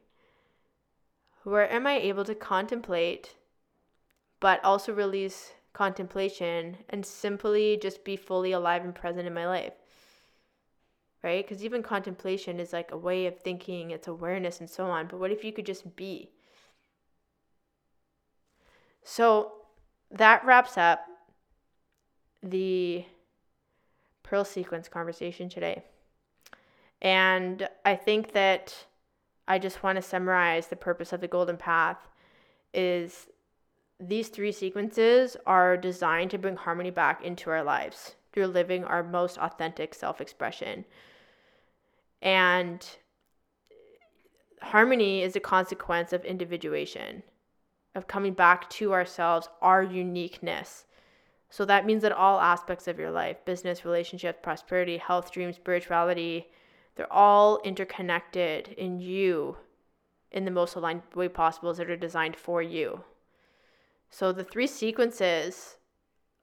[1.44, 3.36] Where am I able to contemplate,
[4.40, 9.74] but also release contemplation and simply just be fully alive and present in my life?
[11.22, 11.48] Right?
[11.48, 15.06] Because even contemplation is like a way of thinking, it's awareness and so on.
[15.06, 16.32] But what if you could just be?
[19.04, 19.52] So
[20.12, 21.06] that wraps up
[22.42, 23.06] the
[24.24, 25.84] Pearl Sequence conversation today.
[27.02, 28.76] And I think that
[29.48, 31.98] I just want to summarize the purpose of the Golden Path
[32.74, 33.28] is
[34.00, 39.04] these three sequences are designed to bring harmony back into our lives through living our
[39.04, 40.86] most authentic self-expression.
[42.22, 42.86] And
[44.62, 47.24] harmony is a consequence of individuation,
[47.96, 50.86] of coming back to ourselves, our uniqueness.
[51.50, 56.48] So that means that all aspects of your life business, relationships, prosperity, health, dreams, spirituality
[57.00, 59.56] they're all interconnected in you
[60.34, 63.06] in the most aligned way possible that are designed for you.
[64.10, 65.78] So the three sequences,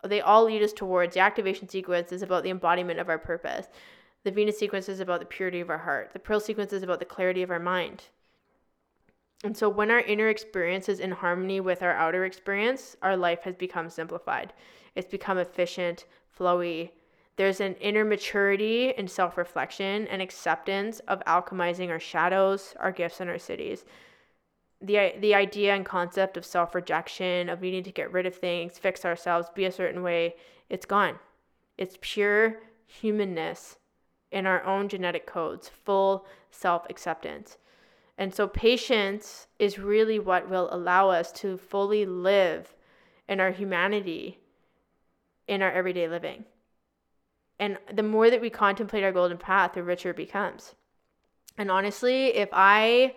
[0.02, 3.66] they all lead us towards the activation sequence is about the embodiment of our purpose.
[4.24, 6.14] The Venus sequence is about the purity of our heart.
[6.14, 8.04] The Pearl sequence is about the clarity of our mind.
[9.46, 13.42] And so when our inner experience is in harmony with our outer experience, our life
[13.42, 14.52] has become simplified.
[14.94, 16.04] It's become efficient,
[16.38, 16.90] flowy,
[17.36, 23.20] there's an inner maturity and self reflection and acceptance of alchemizing our shadows, our gifts,
[23.20, 23.84] and our siddhis.
[24.80, 28.78] The, the idea and concept of self rejection, of needing to get rid of things,
[28.78, 30.36] fix ourselves, be a certain way,
[30.70, 31.18] it's gone.
[31.76, 33.76] It's pure humanness
[34.32, 37.58] in our own genetic codes, full self acceptance.
[38.18, 42.74] And so, patience is really what will allow us to fully live
[43.28, 44.38] in our humanity
[45.48, 46.44] in our everyday living.
[47.58, 50.74] And the more that we contemplate our golden path, the richer it becomes.
[51.56, 53.14] And honestly, if I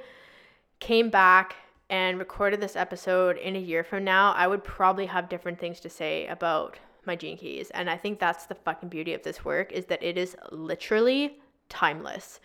[0.80, 1.56] came back
[1.90, 5.80] and recorded this episode in a year from now, I would probably have different things
[5.82, 7.70] to say about my gene keys.
[7.72, 11.40] And I think that's the fucking beauty of this work is that it is literally
[11.68, 12.40] timeless.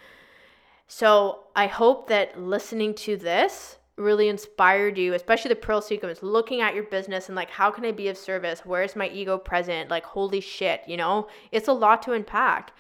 [0.87, 6.61] So I hope that listening to this really inspired you, especially the Pearl sequence, looking
[6.61, 8.63] at your business and like, how can I be of service?
[8.65, 9.89] Where's my ego present?
[9.89, 11.29] Like, holy shit, you know?
[11.53, 12.73] It's a lot to unpack,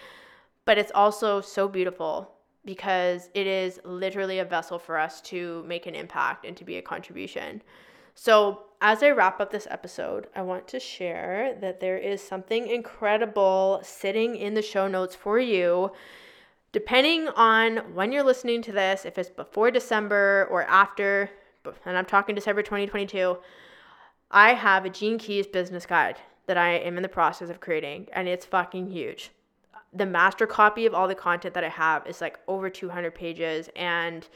[0.64, 2.32] but it's also so beautiful
[2.64, 6.76] because it is literally a vessel for us to make an impact and to be
[6.76, 7.62] a contribution.
[8.14, 12.68] So, as I wrap up this episode, I want to share that there is something
[12.68, 15.90] incredible sitting in the show notes for you
[16.74, 21.30] depending on when you're listening to this, if it's before December or after,
[21.86, 23.38] and I'm talking December 2022,
[24.32, 26.16] I have a Gene Keys business guide
[26.48, 29.30] that I am in the process of creating, and it's fucking huge.
[29.92, 33.70] The master copy of all the content that I have is like over 200 pages,
[33.76, 34.26] and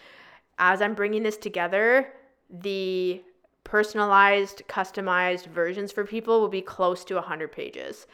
[0.60, 2.12] as I'm bringing this together,
[2.48, 3.20] the
[3.64, 8.06] personalized, customized versions for people will be close to 100 pages.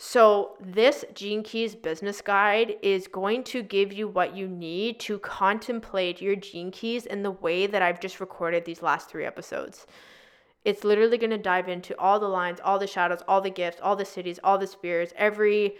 [0.00, 5.18] So, this Gene Keys business guide is going to give you what you need to
[5.18, 9.88] contemplate your Gene Keys in the way that I've just recorded these last three episodes.
[10.64, 13.80] It's literally going to dive into all the lines, all the shadows, all the gifts,
[13.82, 15.74] all the siddhis, all the spheres, every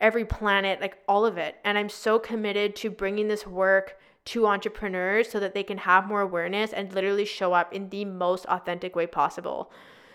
[0.00, 1.54] every planet, like all of it.
[1.64, 6.08] And I'm so committed to bringing this work to entrepreneurs so that they can have
[6.08, 9.70] more awareness and literally show up in the most authentic way possible.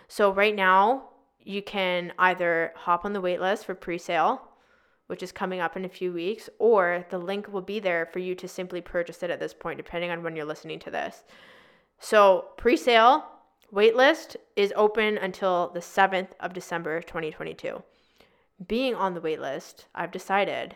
[0.10, 1.06] So right now,
[1.46, 4.42] you can either hop on the waitlist for pre-sale
[5.08, 8.20] which is coming up in a few weeks or the link will be there for
[8.20, 11.24] you to simply purchase it at this point depending on when you're listening to this.
[12.00, 13.24] So pre-sale
[13.74, 17.82] waitlist is open until the 7th of december 2022
[18.68, 20.76] being on the waitlist i've decided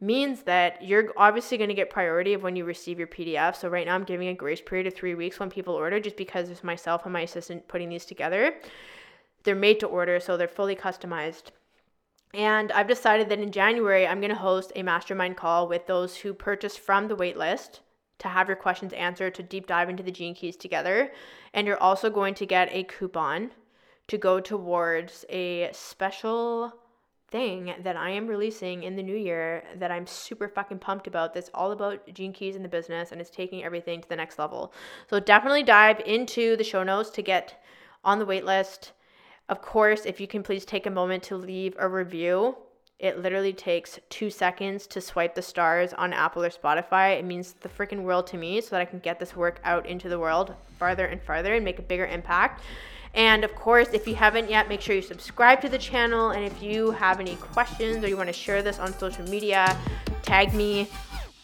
[0.00, 3.68] means that you're obviously going to get priority of when you receive your pdf so
[3.68, 6.48] right now i'm giving a grace period of three weeks when people order just because
[6.48, 8.54] it's myself and my assistant putting these together
[9.44, 11.50] they're made to order, so they're fully customized.
[12.34, 16.16] And I've decided that in January, I'm going to host a mastermind call with those
[16.16, 17.80] who purchased from the waitlist
[18.20, 21.12] to have your questions answered, to deep dive into the gene keys together.
[21.52, 23.50] And you're also going to get a coupon
[24.08, 26.72] to go towards a special
[27.30, 31.34] thing that I am releasing in the new year that I'm super fucking pumped about.
[31.34, 34.38] That's all about gene keys in the business and it's taking everything to the next
[34.38, 34.72] level.
[35.08, 37.62] So definitely dive into the show notes to get
[38.04, 38.90] on the waitlist
[39.48, 42.56] of course, if you can please take a moment to leave a review.
[42.98, 47.18] It literally takes two seconds to swipe the stars on Apple or Spotify.
[47.18, 49.86] It means the freaking world to me so that I can get this work out
[49.86, 52.62] into the world farther and farther and make a bigger impact.
[53.14, 56.30] And of course, if you haven't yet, make sure you subscribe to the channel.
[56.30, 59.76] And if you have any questions or you want to share this on social media,
[60.22, 60.88] tag me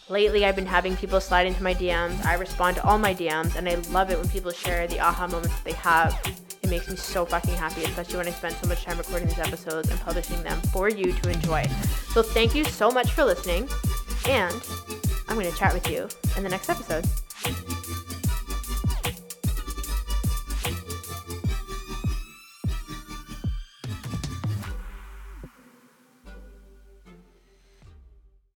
[0.09, 2.25] Lately, I've been having people slide into my DMs.
[2.25, 5.27] I respond to all my DMs, and I love it when people share the aha
[5.27, 6.48] moments that they have.
[6.69, 9.39] It makes me so fucking happy, especially when I spend so much time recording these
[9.39, 11.65] episodes and publishing them for you to enjoy.
[12.13, 13.67] So, thank you so much for listening,
[14.27, 14.53] and
[15.27, 16.07] I'm going to chat with you
[16.37, 17.05] in the next episode.